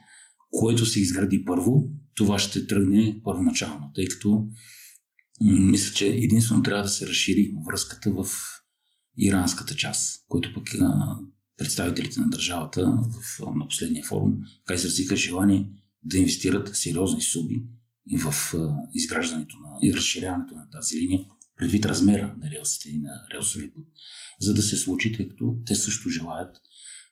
което 0.52 0.86
се 0.86 1.00
изгради 1.00 1.46
първо, 1.46 1.90
това 2.16 2.40
ще 2.40 2.68
тръгне 2.68 3.22
първоначално, 3.24 3.92
тъй 3.96 4.08
като 4.08 4.48
мисля, 5.42 5.94
че 5.94 6.08
единствено 6.08 6.64
трябва 6.64 6.84
да 6.84 6.90
се 6.90 7.08
разшири 7.08 7.54
връзката 7.68 8.12
в 8.12 8.26
иранската 9.20 9.76
част, 9.76 10.26
който 10.28 10.54
пък 10.54 10.76
представителите 11.58 12.20
на 12.20 12.30
държавата 12.30 12.86
в, 12.86 13.40
на 13.56 13.68
последния 13.68 14.06
форум 14.06 14.38
така 14.66 14.74
изразиха 14.74 15.16
желание 15.16 15.70
да 16.04 16.18
инвестират 16.18 16.76
сериозни 16.76 17.22
суми 17.22 17.64
в 18.18 18.54
изграждането 18.94 19.58
на 19.58 19.70
и 19.84 19.94
разширяването 19.94 20.56
на 20.56 20.70
тази 20.70 20.98
линия, 20.98 21.26
предвид 21.56 21.86
размера 21.86 22.36
на 22.42 22.52
релсите 22.52 22.90
и 22.90 23.00
на 23.00 23.12
релсовия 23.34 23.74
път, 23.74 23.84
за 24.42 24.54
да 24.54 24.62
се 24.62 24.78
случи, 24.78 25.14
тъй 25.14 25.30
като 25.30 25.58
те 25.66 25.76
също 25.76 26.10
желаят 26.10 26.56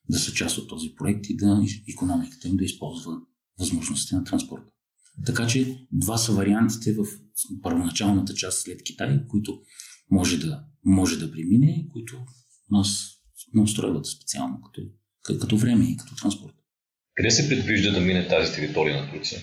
да 0.09 0.19
са 0.19 0.33
част 0.33 0.57
от 0.57 0.69
този 0.69 0.93
проект 0.97 1.29
и 1.29 1.35
да 1.35 1.63
економиката 1.89 2.47
им 2.47 2.57
да 2.57 2.63
използва 2.63 3.11
възможностите 3.59 4.15
на 4.15 4.23
транспорта. 4.23 4.67
Така 5.25 5.47
че 5.47 5.87
два 5.91 6.17
са 6.17 6.31
вариантите 6.31 6.93
в 6.93 7.05
първоначалната 7.61 8.33
част 8.33 8.61
след 8.61 8.83
Китай, 8.83 9.27
които 9.27 9.61
може 10.11 10.37
да, 10.37 10.63
може 10.87 11.19
да 11.19 11.31
премине, 11.31 11.87
които 11.91 12.15
нас 12.71 13.17
не 13.53 13.61
устройват 13.61 14.05
специално 14.05 14.61
като, 14.61 14.81
като 15.39 15.57
време 15.57 15.85
и 15.85 15.97
като 15.97 16.15
транспорт. 16.15 16.53
Къде 17.15 17.31
се 17.31 17.49
предвижда 17.49 17.91
да 17.91 18.01
мине 18.01 18.27
тази 18.27 18.53
територия 18.53 19.03
на 19.03 19.11
Турция? 19.11 19.41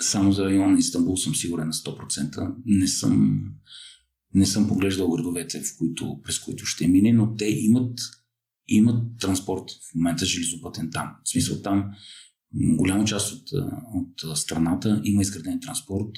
Само 0.00 0.32
за 0.32 0.44
района 0.44 0.68
на 0.68 0.78
Истанбул 0.78 1.16
съм 1.16 1.34
сигурен 1.34 1.66
на 1.66 1.72
100%. 1.72 2.54
Не 2.64 2.88
съм, 2.88 3.44
не 4.34 4.46
съм 4.46 4.68
поглеждал 4.68 5.10
градовете, 5.10 5.60
в 5.60 5.78
които, 5.78 6.20
през 6.24 6.38
които 6.38 6.66
ще 6.66 6.88
мине, 6.88 7.12
но 7.12 7.34
те 7.34 7.44
имат, 7.44 7.98
имат 8.68 9.18
транспорт 9.20 9.64
в 9.70 9.94
момента 9.94 10.26
железопътен 10.26 10.90
там. 10.92 11.16
В 11.24 11.30
смисъл 11.30 11.62
там 11.62 11.90
голяма 12.54 13.04
част 13.04 13.32
от, 13.32 13.48
от 13.94 14.38
страната 14.38 15.00
има 15.04 15.22
изграден 15.22 15.60
транспорт 15.60 16.10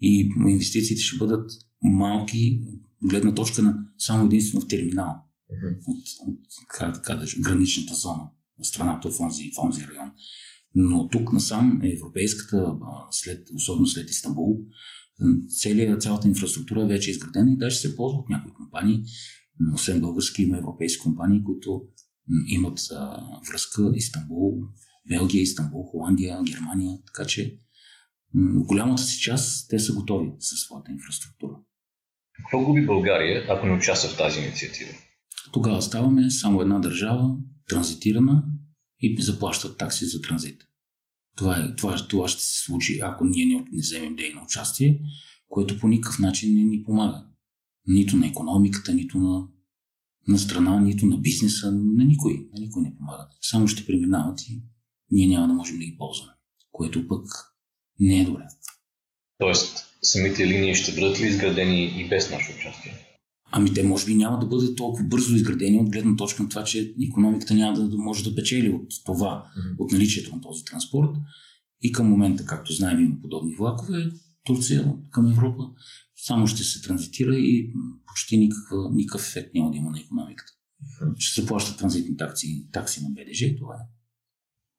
и 0.00 0.30
инвестициите 0.48 1.02
ще 1.02 1.18
бъдат 1.18 1.50
малки, 1.82 2.60
гледна 3.02 3.34
точка 3.34 3.62
на 3.62 3.78
само 3.98 4.26
единствено 4.26 4.64
в 4.64 4.68
терминал. 4.68 5.14
Mm-hmm. 5.50 5.78
От, 5.86 6.28
от 6.28 6.38
как, 6.68 7.02
как, 7.04 7.20
граничната 7.40 7.94
зона 7.94 8.30
страната 8.62 9.10
в 9.10 9.20
онзи, 9.20 9.50
в 9.56 9.58
онзи 9.58 9.86
район. 9.86 10.10
Но 10.74 11.08
тук 11.08 11.32
насам 11.32 11.80
е 11.82 11.88
европейската, 11.88 12.74
след, 13.10 13.48
особено 13.54 13.86
след 13.86 14.10
Истанбул, 14.10 14.56
целият, 15.48 16.02
цялата 16.02 16.28
инфраструктура 16.28 16.82
е 16.82 16.86
вече 16.86 17.10
изградена 17.10 17.52
и 17.52 17.56
даже 17.56 17.76
се 17.76 17.96
ползва 17.96 18.18
от 18.18 18.28
някои 18.28 18.52
компании, 18.52 19.02
освен 19.74 20.00
български, 20.00 20.42
има 20.42 20.58
европейски 20.58 21.02
компании, 21.02 21.44
които 21.44 21.82
имат 22.46 22.78
а, 22.92 23.20
връзка 23.50 23.90
Истанбул, 23.94 24.54
Белгия, 25.08 25.42
Истанбул, 25.42 25.82
Холандия, 25.82 26.42
Германия, 26.42 26.98
така 27.06 27.26
че 27.26 27.58
м- 28.34 28.64
голямата 28.64 29.02
си 29.02 29.20
част 29.20 29.68
те 29.68 29.78
са 29.78 29.94
готови 29.94 30.30
със 30.38 30.58
своята 30.60 30.92
инфраструктура. 30.92 31.52
Какво 32.38 32.64
губи 32.64 32.86
България, 32.86 33.46
ако 33.48 33.66
не 33.66 33.72
участва 33.72 34.08
в 34.08 34.16
тази 34.16 34.40
инициатива? 34.40 34.90
Тогава 35.52 35.82
ставаме 35.82 36.30
само 36.30 36.60
една 36.60 36.78
държава, 36.78 37.36
транзитирана 37.68 38.44
и 39.00 39.22
заплащат 39.22 39.78
такси 39.78 40.04
за 40.04 40.20
транзит. 40.22 40.64
Това, 41.36 41.56
е, 41.56 41.76
това, 41.76 41.96
това 42.08 42.28
ще 42.28 42.42
се 42.42 42.64
случи, 42.64 43.00
ако 43.02 43.24
ние 43.24 43.46
не, 43.46 43.54
не 43.54 43.80
вземем 43.80 44.16
дейно 44.16 44.42
участие, 44.44 45.00
което 45.48 45.78
по 45.78 45.88
никакъв 45.88 46.18
начин 46.18 46.54
не 46.54 46.64
ни 46.64 46.84
помага. 46.84 47.24
Нито 47.86 48.16
на 48.16 48.26
економиката, 48.26 48.94
нито 48.94 49.18
на, 49.18 49.48
на 50.28 50.38
страна, 50.38 50.80
нито 50.80 51.06
на 51.06 51.18
бизнеса, 51.18 51.72
на 51.72 52.04
никой. 52.04 52.48
На 52.52 52.60
никой 52.60 52.82
не 52.82 52.96
помага. 52.96 53.28
Само 53.40 53.68
ще 53.68 53.86
преминават 53.86 54.40
и 54.48 54.62
ние 55.10 55.28
няма 55.28 55.48
да 55.48 55.54
можем 55.54 55.78
да 55.78 55.84
ги 55.84 55.96
ползваме. 55.98 56.32
Което 56.72 57.08
пък 57.08 57.24
не 58.00 58.20
е 58.20 58.24
добре. 58.24 58.42
Тоест, 59.38 59.87
самите 60.02 60.46
линии 60.46 60.74
ще 60.74 61.00
бъдат 61.00 61.20
ли 61.20 61.26
изградени 61.26 61.84
и 61.84 62.08
без 62.08 62.30
наше 62.30 62.52
участие? 62.58 62.94
Ами 63.50 63.74
те 63.74 63.82
може 63.82 64.06
би 64.06 64.14
няма 64.14 64.38
да 64.38 64.46
бъдат 64.46 64.76
толкова 64.76 65.04
бързо 65.04 65.34
изградени 65.34 65.78
от 65.78 65.90
гледна 65.90 66.16
точка 66.16 66.42
на 66.42 66.48
това, 66.48 66.64
че 66.64 66.94
економиката 67.08 67.54
няма 67.54 67.88
да, 67.88 67.98
може 67.98 68.24
да 68.24 68.34
печели 68.34 68.70
от 68.70 68.88
това, 69.06 69.44
mm-hmm. 69.44 69.78
от 69.78 69.92
наличието 69.92 70.36
на 70.36 70.40
този 70.40 70.64
транспорт. 70.64 71.10
И 71.82 71.92
към 71.92 72.08
момента, 72.08 72.44
както 72.44 72.72
знаем, 72.72 73.00
има 73.00 73.20
подобни 73.22 73.54
влакове. 73.54 74.10
Турция 74.44 74.94
към 75.10 75.32
Европа, 75.32 75.62
само 76.16 76.46
ще 76.46 76.64
се 76.64 76.82
транзитира 76.82 77.36
и 77.36 77.72
почти 78.06 78.36
никакъв, 78.36 78.78
никакъв 78.92 79.28
ефект 79.28 79.54
няма 79.54 79.70
да 79.70 79.76
има 79.76 79.90
на 79.90 80.00
економиката. 80.00 80.52
Ще 81.18 81.40
се 81.40 81.46
плащат 81.46 81.78
транзитни 81.78 82.16
такси, 82.16 82.68
такси 82.72 83.02
на 83.02 83.08
БДЖ 83.10 83.44
и 83.44 83.56
това 83.56 83.74
е. 83.74 83.84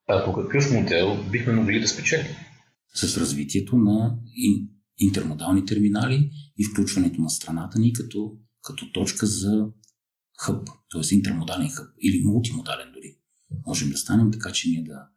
А 0.07 0.25
по 0.25 0.33
какъв 0.33 0.71
модел 0.73 1.25
бихме 1.31 1.53
могли 1.53 1.79
да 1.79 1.87
спечелим? 1.87 2.35
С 2.95 3.17
развитието 3.17 3.77
на 3.77 4.17
интермодални 4.99 5.65
терминали 5.65 6.31
и 6.57 6.65
включването 6.65 7.21
на 7.21 7.29
страната 7.29 7.79
ни 7.79 7.93
като, 7.93 8.37
като 8.61 8.91
точка 8.91 9.25
за 9.25 9.67
хъб, 10.39 10.67
т.е. 10.91 11.15
интермодален 11.15 11.69
хъб 11.69 11.87
или 12.01 12.23
мултимодален 12.25 12.91
дори. 12.93 13.17
Можем 13.67 13.89
да 13.89 13.97
станем 13.97 14.31
така, 14.31 14.51
че 14.51 14.69
ние 14.69 14.83
да 14.83 15.07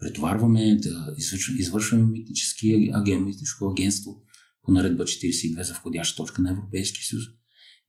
претоварваме, 0.00 0.76
да 0.76 1.14
извършваме, 1.18 1.58
извършваме 1.58 2.06
митнически 2.06 2.90
агент, 2.94 3.26
митническо 3.26 3.70
агентство 3.70 4.22
по 4.62 4.72
наредба 4.72 5.04
42 5.04 5.62
за 5.62 5.74
входяща 5.74 6.16
точка 6.16 6.42
на 6.42 6.50
Европейския 6.50 7.04
съюз. 7.04 7.24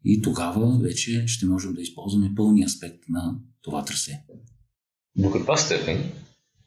И 0.05 0.21
тогава 0.21 0.79
вече 0.79 1.27
ще 1.27 1.45
можем 1.45 1.73
да 1.73 1.81
използваме 1.81 2.35
пълния 2.35 2.65
аспект 2.65 2.99
на 3.09 3.39
това 3.61 3.85
трасе. 3.85 4.23
До 5.15 5.31
каква 5.31 5.57
степен 5.57 6.11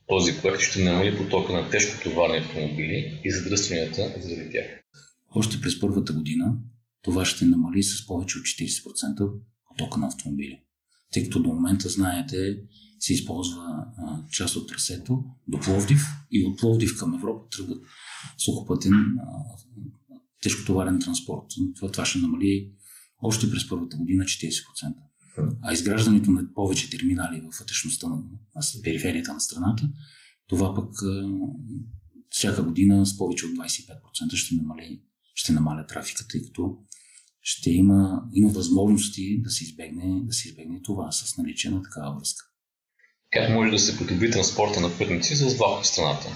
този 0.08 0.32
проект 0.42 0.62
ще 0.62 0.84
намали 0.84 1.16
потока 1.16 1.52
на 1.52 1.70
тежкотоварни 1.70 2.38
автомобили 2.38 3.20
и 3.24 3.30
задръстванията 3.30 4.12
заради 4.20 4.50
тях? 4.52 4.66
Още 5.34 5.60
през 5.60 5.80
първата 5.80 6.12
година 6.12 6.56
това 7.02 7.24
ще 7.24 7.44
намали 7.44 7.82
с 7.82 8.06
повече 8.06 8.38
от 8.38 8.44
40% 8.44 9.32
потока 9.68 10.00
на 10.00 10.06
автомобили. 10.06 10.60
Тъй 11.12 11.24
като 11.24 11.42
до 11.42 11.48
момента, 11.48 11.88
знаете, 11.88 12.58
се 13.00 13.12
използва 13.12 13.86
а, 13.98 14.28
част 14.30 14.56
от 14.56 14.68
трасето 14.68 15.24
до 15.48 15.60
Пловдив 15.60 16.02
и 16.30 16.46
от 16.46 16.58
Пловдив 16.58 16.98
към 16.98 17.14
Европа 17.14 17.48
тръгват 17.50 17.82
сухопътен 18.38 18.92
тежкотоварен 20.42 21.00
транспорт. 21.00 21.44
Това, 21.76 21.90
това 21.90 22.04
ще 22.04 22.18
намали 22.18 22.72
още 23.22 23.50
през 23.50 23.68
първата 23.68 23.96
година 23.96 24.24
40%. 24.24 24.52
А 25.62 25.72
изграждането 25.72 26.30
на 26.30 26.54
повече 26.54 26.90
терминали 26.90 27.40
в 27.40 27.58
вътрешността 27.58 28.08
на 28.08 28.22
периферията 28.82 29.34
на 29.34 29.40
страната, 29.40 29.88
това 30.46 30.74
пък 30.74 30.90
всяка 32.30 32.62
година 32.62 33.06
с 33.06 33.16
повече 33.16 33.46
от 33.46 33.52
25% 33.52 34.34
ще 34.34 34.54
намали, 34.54 35.02
ще 35.34 35.52
намаля 35.52 35.86
трафика, 35.86 36.24
тъй 36.28 36.42
като 36.42 36.78
ще 37.42 37.70
има, 37.70 38.22
има 38.34 38.48
възможности 38.48 39.42
да 39.42 39.50
се, 39.50 39.64
избегне, 39.64 40.20
да 40.24 40.32
се 40.32 40.48
избегне 40.48 40.80
това 40.82 41.12
с 41.12 41.36
наличие 41.36 41.70
на 41.70 41.82
такава 41.82 42.16
връзка. 42.16 42.44
Как 43.32 43.50
може 43.50 43.70
да 43.70 43.78
се 43.78 43.98
подобри 43.98 44.30
транспорта 44.30 44.80
на 44.80 44.98
пътници 44.98 45.36
с 45.36 45.54
влак 45.54 45.82
в 45.82 45.86
страната? 45.86 46.26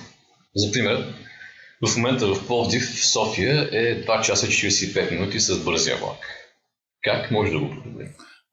За 0.57 0.73
пример, 0.73 1.15
в 1.87 1.97
момента 1.97 2.35
в 2.35 2.47
Пловдив, 2.47 2.83
в 2.83 3.07
София 3.07 3.69
е 3.73 4.07
2 4.07 4.23
часа 4.23 4.47
45 4.47 5.11
минути 5.11 5.41
с 5.41 5.65
бързия 5.65 5.97
влак. 5.97 6.19
Как 7.03 7.31
може 7.31 7.53
да 7.53 7.61
го 7.61 7.71
подобри? 7.71 8.09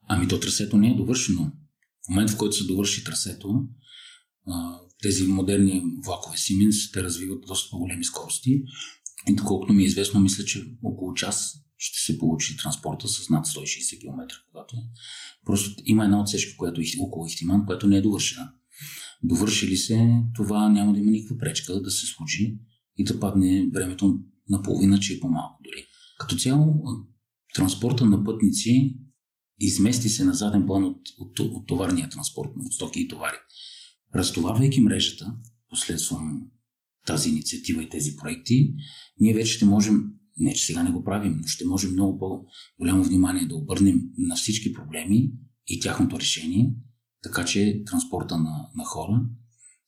Ами 0.08 0.28
то 0.28 0.40
трасето 0.40 0.78
не 0.78 0.88
е 0.88 0.96
довършено. 0.96 1.52
В 2.06 2.10
момента, 2.10 2.34
в 2.34 2.38
който 2.38 2.56
се 2.56 2.64
довърши 2.64 3.04
трасето, 3.04 3.68
тези 5.02 5.28
модерни 5.28 5.84
влакове 6.06 6.38
Siemens, 6.38 6.94
те 6.94 7.04
развиват 7.04 7.44
доста 7.48 7.70
по-големи 7.72 8.06
скорости. 8.06 8.64
И 9.30 9.36
доколкото 9.36 9.74
ми 9.74 9.84
е 9.84 9.86
известно, 9.86 10.20
мисля, 10.20 10.46
че 10.46 10.78
около 10.84 11.14
час 11.14 11.54
ще 11.78 12.00
се 12.00 12.20
получи 12.20 12.58
транспорта 12.58 13.08
с 13.08 13.30
над 13.30 13.46
160 13.46 14.00
км, 14.02 14.28
когато 14.52 14.76
просто 15.46 15.84
има 15.86 16.04
една 16.04 16.22
отсечка, 16.22 16.58
която 16.58 16.82
е 16.82 16.84
около 17.00 17.28
Ихтиман, 17.28 17.66
която 17.66 17.88
не 17.88 17.98
е 17.98 18.02
довършена. 18.02 18.52
Довърши 19.24 19.68
ли 19.68 19.78
се, 19.78 20.24
това 20.36 20.70
няма 20.70 20.94
да 20.94 21.00
има 21.00 21.12
никаква 21.12 21.38
пречка 21.38 21.82
да 21.82 21.92
се 21.92 22.06
случи 22.06 22.60
и 22.98 23.04
да 23.04 23.20
падне 23.20 23.70
времето 23.74 24.20
на 24.50 24.62
половина, 24.62 25.00
че 25.00 25.14
е 25.14 25.20
по-малко 25.20 25.60
дори. 25.64 25.86
Като 26.20 26.36
цяло, 26.36 26.84
транспорта 27.56 28.06
на 28.06 28.24
пътници 28.24 28.96
измести 29.60 30.10
се 30.10 30.26
на 30.26 30.34
заден 30.34 30.66
план 30.66 30.84
от, 30.84 31.02
от, 31.20 31.40
от 31.40 31.68
товарния 31.68 32.10
транспорт, 32.10 32.50
от 32.66 32.74
стоки 32.74 33.02
и 33.02 33.08
товари. 33.08 33.38
Разтоварвайки 34.16 34.82
мрежата, 34.82 35.34
последствам 35.70 36.42
тази 37.06 37.30
инициатива 37.30 37.84
и 37.84 37.90
тези 37.90 38.16
проекти, 38.16 38.74
ние 39.20 39.34
вече 39.34 39.54
ще 39.54 39.66
можем, 39.66 40.04
не 40.38 40.54
че 40.54 40.66
сега 40.66 40.84
не 40.84 40.92
го 40.92 41.04
правим, 41.04 41.38
но 41.42 41.48
ще 41.48 41.66
можем 41.66 41.94
много 41.94 42.20
по-голямо 42.20 43.04
внимание 43.04 43.48
да 43.48 43.56
обърнем 43.56 44.02
на 44.18 44.36
всички 44.36 44.74
проблеми 44.74 45.32
и 45.68 45.80
тяхното 45.80 46.20
решение, 46.20 46.74
така 47.24 47.46
че 47.46 47.84
транспорта 47.86 48.38
на, 48.38 48.70
на 48.76 48.84
хора 48.86 49.26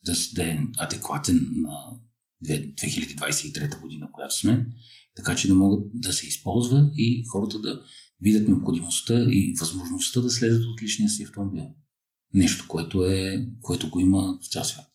да, 0.05 0.13
да 0.33 0.43
е 0.43 0.59
адекватен 0.77 1.47
на 1.51 1.99
2023 2.45 3.81
година, 3.81 4.09
която 4.11 4.39
сме, 4.39 4.67
така 5.15 5.35
че 5.35 5.47
да 5.47 5.55
могат 5.55 5.83
да 5.93 6.13
се 6.13 6.27
използва 6.27 6.91
и 6.95 7.23
хората 7.31 7.59
да 7.59 7.81
видят 8.21 8.47
необходимостта 8.47 9.25
и 9.29 9.55
възможността 9.59 10.21
да 10.21 10.29
слезат 10.29 10.63
от 10.65 10.81
личния 10.81 11.09
си 11.09 11.23
автомобил. 11.23 11.75
Нещо, 12.33 12.65
което, 12.67 13.05
е, 13.05 13.47
което 13.61 13.89
го 13.89 13.99
има 13.99 14.39
в 14.41 14.47
цял 14.47 14.63
свят. 14.63 14.85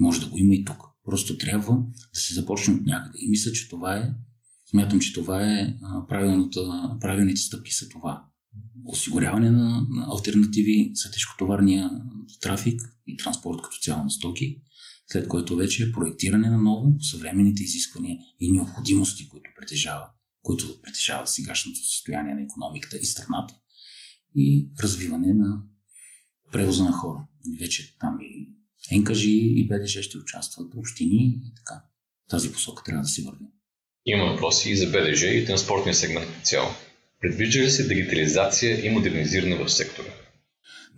Може 0.00 0.20
да 0.20 0.26
го 0.26 0.38
има 0.38 0.54
и 0.54 0.64
тук. 0.64 0.82
Просто 1.04 1.38
трябва 1.38 1.74
да 2.14 2.20
се 2.20 2.34
започне 2.34 2.74
от 2.74 2.86
някъде. 2.86 3.18
И 3.20 3.28
мисля, 3.28 3.52
че 3.52 3.68
това 3.68 3.96
е, 3.96 4.14
смятам, 4.70 5.00
че 5.00 5.12
това 5.12 5.42
е 5.42 5.74
правилните 7.00 7.40
стъпки 7.40 7.72
са 7.72 7.88
това. 7.88 8.24
Осигуряване 8.84 9.50
на, 9.50 9.86
на 9.90 10.06
альтернативи 10.10 10.90
за 10.94 11.10
тежкотоварния 11.10 11.90
трафик 12.40 12.80
и 13.06 13.16
транспорт 13.16 13.62
като 13.62 13.76
цяло 13.82 14.04
на 14.04 14.10
стоки, 14.10 14.62
след 15.12 15.28
което 15.28 15.56
вече 15.56 15.84
е 15.84 15.92
проектиране 15.92 16.50
на 16.50 16.58
ново, 16.58 16.96
съвременните 17.00 17.62
изисквания 17.62 18.18
и 18.40 18.52
необходимости, 18.52 19.28
които 19.28 19.50
притежава, 19.60 20.06
които 20.42 20.80
притежава 20.82 21.26
сегашното 21.26 21.78
състояние 21.78 22.34
на 22.34 22.42
економиката 22.42 22.96
и 22.96 23.04
страната 23.04 23.54
и 24.36 24.70
развиване 24.82 25.34
на 25.34 25.62
превоза 26.52 26.84
на 26.84 26.92
хора. 26.92 27.26
Вече 27.60 27.98
там 27.98 28.18
и 28.20 28.48
НКЖ 28.98 29.24
и 29.24 29.68
БДЖ 29.68 30.02
ще 30.02 30.18
участват, 30.18 30.74
общини 30.76 31.40
и 31.44 31.54
така. 31.56 31.82
Тази 32.30 32.52
посока 32.52 32.82
трябва 32.84 33.02
да 33.02 33.08
се 33.08 33.22
върви. 33.22 33.44
Има 34.06 34.24
въпроси 34.24 34.70
и 34.70 34.76
за 34.76 34.86
БДЖ 34.86 35.26
и 35.26 35.46
транспортния 35.46 35.94
сегмент 35.94 36.28
цяло. 36.42 36.68
Предвижда 37.20 37.60
ли 37.60 37.70
се 37.70 37.88
дигитализация 37.88 38.86
и 38.86 38.90
модернизиране 38.90 39.64
в 39.64 39.68
сектора? 39.68 40.08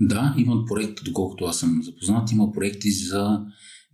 Да, 0.00 0.34
има 0.38 0.64
проект, 0.66 1.04
доколкото 1.04 1.44
аз 1.44 1.58
съм 1.58 1.82
запознат, 1.82 2.32
има 2.32 2.52
проекти 2.52 2.90
за 2.90 3.40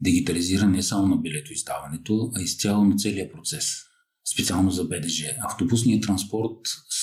дигитализиране 0.00 0.76
не 0.76 0.82
само 0.82 1.06
на 1.06 1.16
билетоиздаването, 1.16 2.30
а 2.34 2.40
изцяло 2.40 2.84
на 2.84 2.96
целия 2.96 3.32
процес. 3.32 3.88
Специално 4.32 4.70
за 4.70 4.84
БДЖ. 4.84 5.36
Автобусният 5.44 6.02
транспорт 6.02 6.58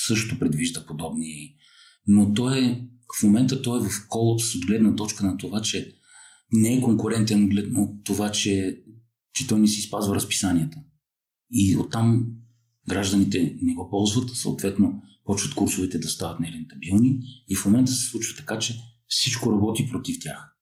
също 0.05 0.39
предвижда 0.39 0.85
подобни, 0.85 1.55
но 2.07 2.33
той 2.33 2.59
е, 2.59 2.87
в 3.19 3.23
момента 3.23 3.61
той 3.61 3.79
е 3.79 3.89
в 3.89 4.07
колапс 4.09 4.55
от 4.55 4.65
гледна 4.65 4.95
точка 4.95 5.25
на 5.25 5.37
това, 5.37 5.61
че 5.61 5.95
не 6.51 6.73
е 6.73 6.81
конкурентен 6.81 7.49
от 7.77 8.03
това, 8.03 8.31
че, 8.31 8.81
че 9.33 9.47
той 9.47 9.59
не 9.59 9.67
си 9.67 9.81
спазва 9.81 10.15
разписанията. 10.15 10.77
И 11.51 11.77
оттам 11.77 12.27
гражданите 12.89 13.57
не 13.61 13.73
го 13.73 13.89
ползват, 13.89 14.29
съответно 14.29 15.01
почват 15.25 15.53
курсовете 15.53 15.99
да 15.99 16.07
стават 16.07 16.39
нерентабилни 16.39 17.19
и 17.49 17.55
в 17.55 17.65
момента 17.65 17.91
се 17.91 18.09
случва 18.09 18.37
така, 18.37 18.59
че 18.59 18.79
всичко 19.07 19.51
работи 19.51 19.89
против 19.91 20.17
тях. 20.21 20.55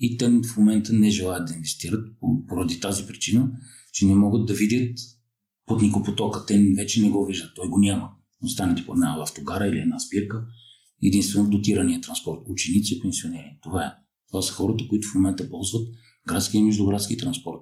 И 0.00 0.16
те 0.16 0.28
в 0.28 0.56
момента 0.56 0.92
не 0.92 1.10
желаят 1.10 1.48
да 1.48 1.54
инвестират 1.54 2.06
поради 2.48 2.80
тази 2.80 3.06
причина, 3.06 3.50
че 3.92 4.06
не 4.06 4.14
могат 4.14 4.46
да 4.46 4.54
видят 4.54 4.98
пътникопотока. 5.68 6.46
Те 6.46 6.72
вече 6.76 7.02
не 7.02 7.10
го 7.10 7.26
виждат, 7.26 7.52
той 7.54 7.68
го 7.68 7.78
няма. 7.78 8.10
Останете 8.42 8.86
по 8.86 8.92
една 8.92 9.16
автогара 9.22 9.66
или 9.66 9.78
една 9.78 9.98
спирка, 9.98 10.44
единствено 11.02 11.50
дотирания 11.50 12.00
транспорт, 12.00 12.40
ученици 12.46 12.94
и 12.94 13.00
пенсионери. 13.00 13.58
Това 13.62 13.84
е. 13.84 13.90
Това 14.28 14.42
са 14.42 14.52
хората, 14.52 14.88
които 14.88 15.08
в 15.08 15.14
момента 15.14 15.50
ползват 15.50 15.88
градски 16.26 16.58
и 16.58 16.62
междуградски 16.62 17.16
транспорт. 17.16 17.60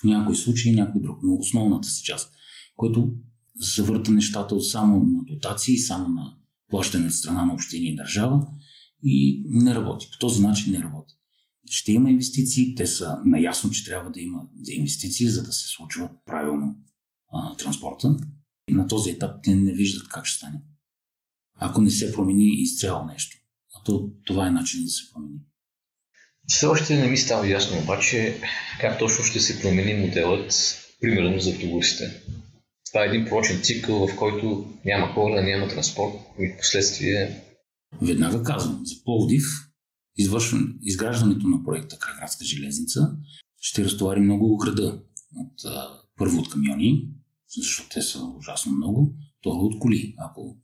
В 0.00 0.04
някои 0.04 0.36
случаи 0.36 0.74
някой 0.74 1.00
друг, 1.00 1.18
но 1.22 1.34
основната 1.34 1.88
си 1.88 2.04
част, 2.04 2.32
който 2.76 3.12
завърта 3.76 4.10
нещата 4.10 4.60
само 4.60 5.04
на 5.04 5.24
дотации, 5.24 5.78
само 5.78 6.08
на 6.08 6.36
плащане 6.70 7.06
от 7.06 7.14
страна 7.14 7.44
на 7.44 7.54
общини 7.54 7.88
и 7.88 7.96
държава 7.96 8.46
и 9.02 9.44
не 9.48 9.74
работи. 9.74 10.08
По 10.12 10.18
този 10.18 10.42
начин 10.42 10.72
не 10.72 10.82
работи. 10.82 11.14
Ще 11.70 11.92
има 11.92 12.10
инвестиции, 12.10 12.74
те 12.74 12.86
са 12.86 13.18
наясно, 13.24 13.70
че 13.70 13.84
трябва 13.84 14.10
да 14.10 14.20
има 14.20 14.42
инвестиции, 14.68 15.28
за 15.28 15.42
да 15.42 15.52
се 15.52 15.68
случва 15.68 16.10
правилно 16.26 16.76
а, 17.32 17.56
транспорта. 17.56 18.16
И 18.68 18.74
на 18.74 18.86
този 18.86 19.10
етап 19.10 19.36
те 19.42 19.54
не 19.54 19.72
виждат 19.72 20.08
как 20.08 20.26
ще 20.26 20.36
стане. 20.36 20.60
Ако 21.58 21.80
не 21.80 21.90
се 21.90 22.12
промени 22.12 22.46
изцяло 22.46 23.06
нещо. 23.06 23.36
А 23.74 23.84
то, 23.84 24.10
това 24.24 24.46
е 24.46 24.50
начин 24.50 24.84
да 24.84 24.90
се 24.90 25.12
промени. 25.12 25.38
Все 26.46 26.66
още 26.66 26.96
не 26.96 27.08
ми 27.08 27.16
става 27.16 27.48
ясно 27.48 27.78
обаче 27.78 28.40
как 28.80 28.98
точно 28.98 29.24
ще 29.24 29.40
се 29.40 29.62
промени 29.62 30.06
моделът, 30.06 30.52
примерно 31.00 31.40
за 31.40 31.50
автобусите. 31.50 32.22
Това 32.86 33.04
е 33.04 33.08
един 33.08 33.24
прочен 33.24 33.62
цикъл, 33.62 34.06
в 34.06 34.16
който 34.16 34.70
няма 34.84 35.12
хора, 35.12 35.42
няма 35.42 35.68
транспорт 35.68 36.14
и 36.40 36.56
последствие... 36.58 37.42
Веднага 38.02 38.42
казвам, 38.42 38.80
за 38.84 38.94
Пловдив 39.04 39.42
изграждането 40.82 41.48
на 41.48 41.64
проекта 41.64 41.98
Крайградска 41.98 42.44
железница 42.44 43.10
ще 43.60 43.84
разтовари 43.84 44.20
много 44.20 44.56
града. 44.56 45.02
От, 45.36 45.64
първо 46.16 46.38
от 46.38 46.48
камиони, 46.48 47.08
защото 47.56 47.88
те 47.88 48.02
са 48.02 48.24
ужасно 48.24 48.72
много. 48.72 49.14
Второ 49.40 49.58
от 49.58 49.78
коли. 49.78 50.14
Ако 50.18 50.56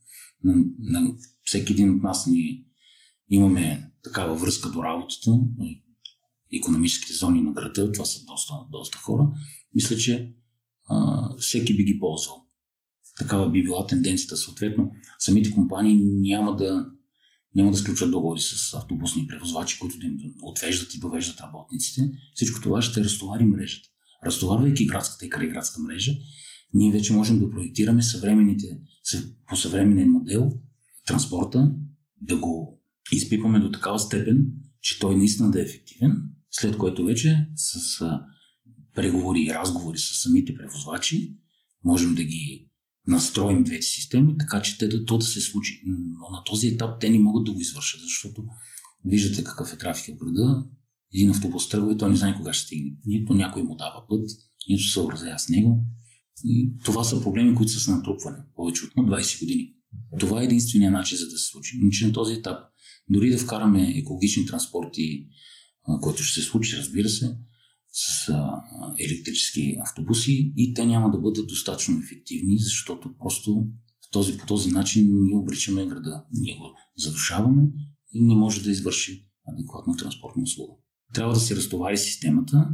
на, 0.45 0.65
на 0.79 1.15
всеки 1.43 1.73
един 1.73 1.97
от 1.97 2.03
нас 2.03 2.27
ни 2.27 2.65
имаме 3.31 3.93
такава 4.03 4.35
връзка 4.35 4.71
до 4.71 4.83
работата, 4.83 5.31
економическите 6.53 7.13
зони 7.13 7.41
на 7.41 7.53
града, 7.53 7.93
това 7.93 8.05
са 8.05 8.25
доста, 8.25 8.55
доста 8.71 8.99
хора, 8.99 9.29
мисля, 9.75 9.97
че 9.97 10.35
а, 10.89 11.29
всеки 11.39 11.77
би 11.77 11.85
ги 11.85 11.99
ползвал. 11.99 12.47
Такава 13.19 13.51
би 13.51 13.63
била 13.63 13.87
тенденцията. 13.87 14.37
Съответно, 14.37 14.91
самите 15.19 15.51
компании 15.51 16.01
няма 16.05 16.57
да, 16.57 16.87
няма 17.55 17.71
да 17.71 17.77
сключват 17.77 18.11
договори 18.11 18.41
с 18.41 18.75
автобусни 18.75 19.27
превозвачи, 19.27 19.79
които 19.79 19.99
да 19.99 20.07
им 20.07 20.19
отвеждат 20.43 20.95
и 20.95 21.01
довеждат 21.01 21.41
работниците. 21.41 22.11
Всичко 22.35 22.61
това 22.61 22.83
ще 22.83 23.05
разтовари 23.05 23.45
мрежата. 23.45 23.89
Разтоварвайки 24.27 24.87
градската 24.87 25.27
и 25.27 25.31
крайградска 25.31 25.81
мрежа, 25.83 26.13
ние 26.75 26.93
вече 26.93 27.13
можем 27.13 27.39
да 27.39 27.51
проектираме 27.51 28.03
съвременните, 28.03 28.79
по 29.49 29.57
съвременен 29.57 30.11
модел 30.11 30.53
транспорта, 31.07 31.73
да 32.21 32.37
го 32.37 32.81
изпипаме 33.13 33.59
до 33.59 33.71
такава 33.71 33.99
степен, 33.99 34.47
че 34.81 34.99
той 34.99 35.17
наистина 35.17 35.51
да 35.51 35.61
е 35.61 35.63
ефективен, 35.63 36.23
след 36.51 36.77
което 36.77 37.05
вече 37.05 37.49
с 37.57 38.01
преговори 38.95 39.43
и 39.43 39.55
разговори 39.55 39.99
с 39.99 40.23
самите 40.23 40.55
превозвачи 40.55 41.37
можем 41.85 42.15
да 42.15 42.25
ги 42.25 42.69
настроим 43.07 43.65
двете 43.65 43.83
системи, 43.83 44.39
така 44.39 44.63
че 44.63 44.79
те 44.79 44.89
да, 44.89 45.05
то 45.05 45.19
да 45.19 45.25
се 45.25 45.41
случи. 45.41 45.83
Но 45.87 46.31
на 46.31 46.45
този 46.45 46.69
етап 46.69 47.01
те 47.01 47.11
не 47.11 47.19
могат 47.19 47.45
да 47.45 47.53
го 47.53 47.61
извършат, 47.61 48.01
защото 48.01 48.45
виждате 49.05 49.45
какъв 49.45 49.73
е 49.73 49.79
трафик 49.79 50.15
в 50.15 50.25
града. 50.25 50.65
Един 51.15 51.31
автобус 51.31 51.69
тръгва 51.69 51.93
и 51.93 51.99
той 51.99 52.11
не 52.11 52.17
знае 52.17 52.37
кога 52.37 52.53
ще 52.53 52.67
стигне. 52.67 52.93
Нито 53.07 53.35
някой 53.35 53.63
му 53.63 53.77
дава 53.77 54.07
път, 54.09 54.31
нито 54.69 54.83
се 54.83 54.93
съобразява 54.93 55.39
с 55.39 55.49
него. 55.49 55.85
И 56.45 56.73
това 56.85 57.05
са 57.05 57.23
проблеми, 57.23 57.55
които 57.55 57.73
са 57.73 57.81
с 57.81 57.89
натрупване 57.89 58.39
повече 58.57 58.85
от 58.85 59.07
20 59.07 59.41
години. 59.41 59.75
Това 60.21 60.43
е 60.43 60.45
единствения 60.45 60.91
начин 60.91 61.19
за 61.19 61.25
да 61.25 61.39
се 61.39 61.49
случи. 61.49 61.79
Иначе 61.83 62.07
на 62.07 62.13
този 62.13 62.35
етап, 62.35 62.59
дори 63.09 63.31
да 63.31 63.39
вкараме 63.39 63.91
екологични 63.97 64.47
транспорти, 64.47 65.27
който 66.01 66.23
ще 66.23 66.41
се 66.41 66.47
случи, 66.47 66.77
разбира 66.77 67.09
се, 67.09 67.37
с 67.93 68.35
електрически 68.99 69.77
автобуси 69.87 70.53
и 70.57 70.75
те 70.75 70.87
няма 70.87 71.11
да 71.11 71.19
бъдат 71.19 71.47
достатъчно 71.47 71.99
ефективни, 71.99 72.59
защото 72.59 73.15
просто 73.19 73.67
този, 74.13 74.39
по 74.39 74.47
този 74.47 74.71
начин 74.71 75.09
ние 75.23 75.37
обричаме 75.37 75.87
града. 75.87 76.25
Ние 76.33 76.57
го 76.57 76.77
задушаваме 76.97 77.63
и 78.13 78.23
не 78.25 78.35
може 78.35 78.63
да 78.63 78.71
извърши 78.71 79.27
адекватна 79.49 79.97
транспортна 79.97 80.43
услуга. 80.43 80.73
Трябва 81.15 81.35
да 81.35 81.41
се 81.41 81.57
разтовари 81.57 81.97
системата. 81.97 82.69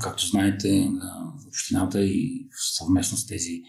Както 0.00 0.26
знаете, 0.26 0.90
общината 1.48 2.04
и 2.04 2.48
съвместно 2.78 3.18
с 3.18 3.26
тези 3.26 3.62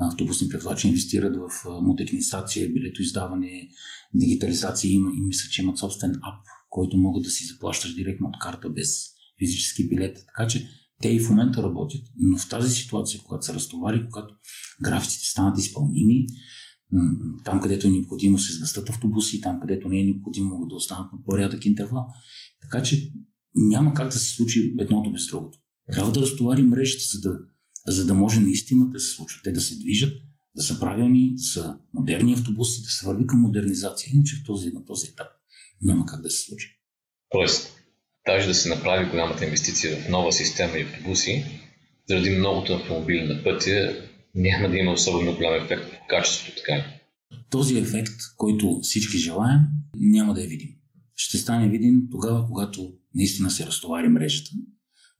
автобусни 0.00 0.48
превозвачи 0.48 0.88
инвестират 0.88 1.36
в 1.36 1.64
модернизация, 1.82 2.72
билетоиздаване, 2.72 3.68
дигитализация 4.14 4.92
и, 4.92 5.00
мисля, 5.26 5.48
че 5.50 5.62
имат 5.62 5.78
собствен 5.78 6.10
ап, 6.10 6.44
който 6.68 6.96
могат 6.96 7.22
да 7.22 7.30
си 7.30 7.44
заплащаш 7.44 7.94
директно 7.94 8.28
от 8.28 8.38
карта 8.40 8.70
без 8.70 9.06
физически 9.38 9.88
билет. 9.88 10.16
Така 10.26 10.48
че 10.48 10.68
те 11.02 11.08
и 11.08 11.20
в 11.20 11.30
момента 11.30 11.62
работят, 11.62 12.02
но 12.16 12.38
в 12.38 12.48
тази 12.48 12.74
ситуация, 12.74 13.20
когато 13.24 13.46
се 13.46 13.54
разтовари, 13.54 14.04
когато 14.04 14.34
графиците 14.82 15.26
станат 15.26 15.58
изпълними, 15.58 16.26
там 17.44 17.60
където 17.60 17.86
е 17.86 17.90
необходимо 17.90 18.38
се 18.38 18.52
сгъстат 18.52 18.90
автобуси, 18.90 19.40
там 19.40 19.60
където 19.60 19.88
не 19.88 20.00
е 20.00 20.04
необходимо 20.04 20.66
да 20.66 20.74
останат 20.74 21.12
на 21.12 21.18
по-рядък 21.24 21.66
интервал. 21.66 22.06
Така 22.62 22.82
че 22.82 23.12
няма 23.54 23.94
как 23.94 24.06
да 24.06 24.18
се 24.18 24.34
случи 24.34 24.74
едното 24.80 25.12
без 25.12 25.26
другото. 25.26 25.58
Трябва 25.92 26.12
да 26.12 26.20
разтовари 26.20 26.62
мрежата, 26.62 27.04
за 27.12 27.20
да, 27.20 27.38
за 27.86 28.06
да 28.06 28.14
може 28.14 28.40
наистина 28.40 28.90
да 28.90 29.00
се 29.00 29.14
случва. 29.14 29.40
Те 29.44 29.52
да 29.52 29.60
се 29.60 29.78
движат, 29.78 30.12
да 30.56 30.62
са 30.62 30.80
правилни, 30.80 31.34
да 31.34 31.42
са 31.42 31.78
модерни 31.94 32.32
автобуси, 32.32 32.82
да 32.82 32.88
се 32.88 33.06
върви 33.06 33.26
към 33.26 33.40
модернизация. 33.40 34.10
Иначе 34.14 34.36
в 34.36 34.46
този, 34.46 34.70
на 34.70 34.84
този 34.84 35.06
етап 35.06 35.26
няма 35.82 36.06
как 36.06 36.22
да 36.22 36.30
се 36.30 36.44
случи. 36.44 36.80
Тоест, 37.30 37.78
даже 38.26 38.46
да 38.46 38.54
се 38.54 38.68
направи 38.68 39.10
голямата 39.10 39.44
инвестиция 39.44 39.96
в 39.96 40.08
нова 40.08 40.32
система 40.32 40.78
и 40.78 40.82
автобуси, 40.82 41.44
заради 42.08 42.30
многото 42.30 42.74
автомобили 42.74 43.34
на 43.34 43.44
пътя, 43.44 44.08
няма 44.34 44.68
да 44.68 44.76
има 44.76 44.92
особено 44.92 45.36
голям 45.36 45.54
ефект 45.54 45.90
по 45.90 46.06
качеството, 46.08 46.56
така 46.56 46.84
Този 47.50 47.78
ефект, 47.78 48.14
който 48.36 48.80
всички 48.82 49.18
желаем, 49.18 49.60
няма 49.96 50.34
да 50.34 50.44
е 50.44 50.46
видим. 50.46 50.77
Ще 51.20 51.38
стане 51.38 51.68
видим 51.68 52.08
тогава, 52.10 52.46
когато 52.46 52.92
наистина 53.14 53.50
се 53.50 53.66
разтовари 53.66 54.08
мрежата, 54.08 54.50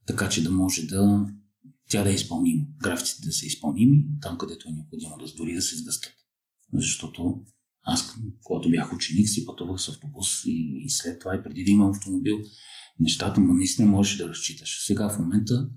така 0.07 0.29
че 0.29 0.43
да 0.43 0.51
може 0.51 0.81
да 0.81 1.27
тя 1.89 2.03
да 2.03 2.09
е 2.09 2.13
изпълнима. 2.13 2.63
Графиците 2.83 3.25
да 3.25 3.33
са 3.33 3.45
изпълними, 3.45 4.05
там 4.21 4.37
където 4.37 4.69
е 4.69 4.71
необходимо 4.71 5.17
да 5.17 5.33
дори 5.37 5.53
да 5.53 5.61
се 5.61 5.77
сгъстат. 5.77 6.13
Защото 6.73 7.41
аз, 7.83 8.15
когато 8.43 8.69
бях 8.69 8.93
ученик, 8.93 9.29
си 9.29 9.45
пътувах 9.45 9.81
с 9.81 9.89
автобус 9.89 10.45
и, 10.45 10.81
и 10.85 10.89
след 10.89 11.19
това 11.19 11.35
и 11.35 11.43
преди 11.43 11.63
да 11.63 11.71
имам 11.71 11.91
автомобил, 11.91 12.37
нещата 12.99 13.39
му 13.41 13.53
наистина 13.53 13.87
можеш 13.87 14.17
да 14.17 14.29
разчиташ. 14.29 14.85
Сега 14.85 15.09
в 15.09 15.19
момента 15.19 15.69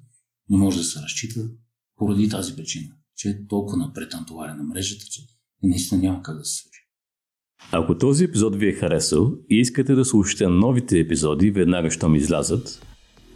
не 0.49 0.57
може 0.57 0.79
да 0.79 0.85
се 0.85 1.01
разчита 1.01 1.51
поради 1.97 2.29
тази 2.29 2.57
причина, 2.57 2.95
че 3.17 3.29
е 3.29 3.47
толкова 3.47 3.77
напред 3.77 4.13
на 4.13 4.63
мрежата, 4.63 5.05
че 5.11 5.27
наистина 5.63 6.01
няма 6.01 6.23
как 6.23 6.39
да 6.39 6.45
се. 6.45 6.72
Ако 7.71 7.99
този 7.99 8.25
епизод 8.25 8.57
ви 8.57 8.69
е 8.69 8.73
харесал 8.73 9.33
и 9.51 9.61
искате 9.61 9.95
да 9.95 10.05
слушате 10.05 10.47
новите 10.47 10.99
епизоди 10.99 11.51
веднага, 11.51 11.91
щом 11.91 12.15
излязат, 12.15 12.87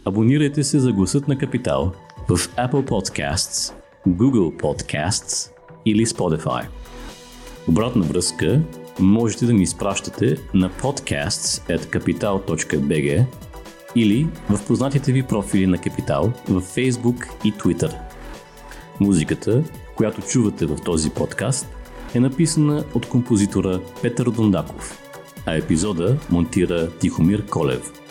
абонирайте 0.05 0.63
се 0.63 0.79
за 0.79 0.91
гласът 0.91 1.27
на 1.27 1.37
Капитал 1.37 1.93
в 2.29 2.37
Apple 2.37 2.89
Podcasts, 2.89 3.73
Google 4.07 4.61
Podcasts 4.61 5.51
или 5.85 6.05
Spotify. 6.05 6.65
Обратна 7.67 8.05
връзка 8.05 8.61
можете 8.99 9.45
да 9.45 9.53
ни 9.53 9.63
изпращате 9.63 10.37
на 10.53 10.69
podcasts.capital.bg 10.69 13.25
или 13.95 14.27
в 14.49 14.59
познатите 14.67 15.11
ви 15.11 15.23
профили 15.23 15.67
на 15.67 15.77
Капитал 15.77 16.33
в 16.49 16.61
Facebook 16.61 17.45
и 17.45 17.53
Twitter. 17.53 17.93
Музиката, 18.99 19.63
която 19.95 20.21
чувате 20.21 20.65
в 20.65 20.77
този 20.85 21.09
подкаст, 21.09 21.76
е 22.13 22.19
написана 22.19 22.83
от 22.93 23.09
композитора 23.09 23.79
Петър 24.01 24.29
Дондаков, 24.29 24.99
а 25.45 25.55
епизода 25.55 26.17
монтира 26.29 26.91
Тихомир 26.91 27.45
Колев. 27.45 28.06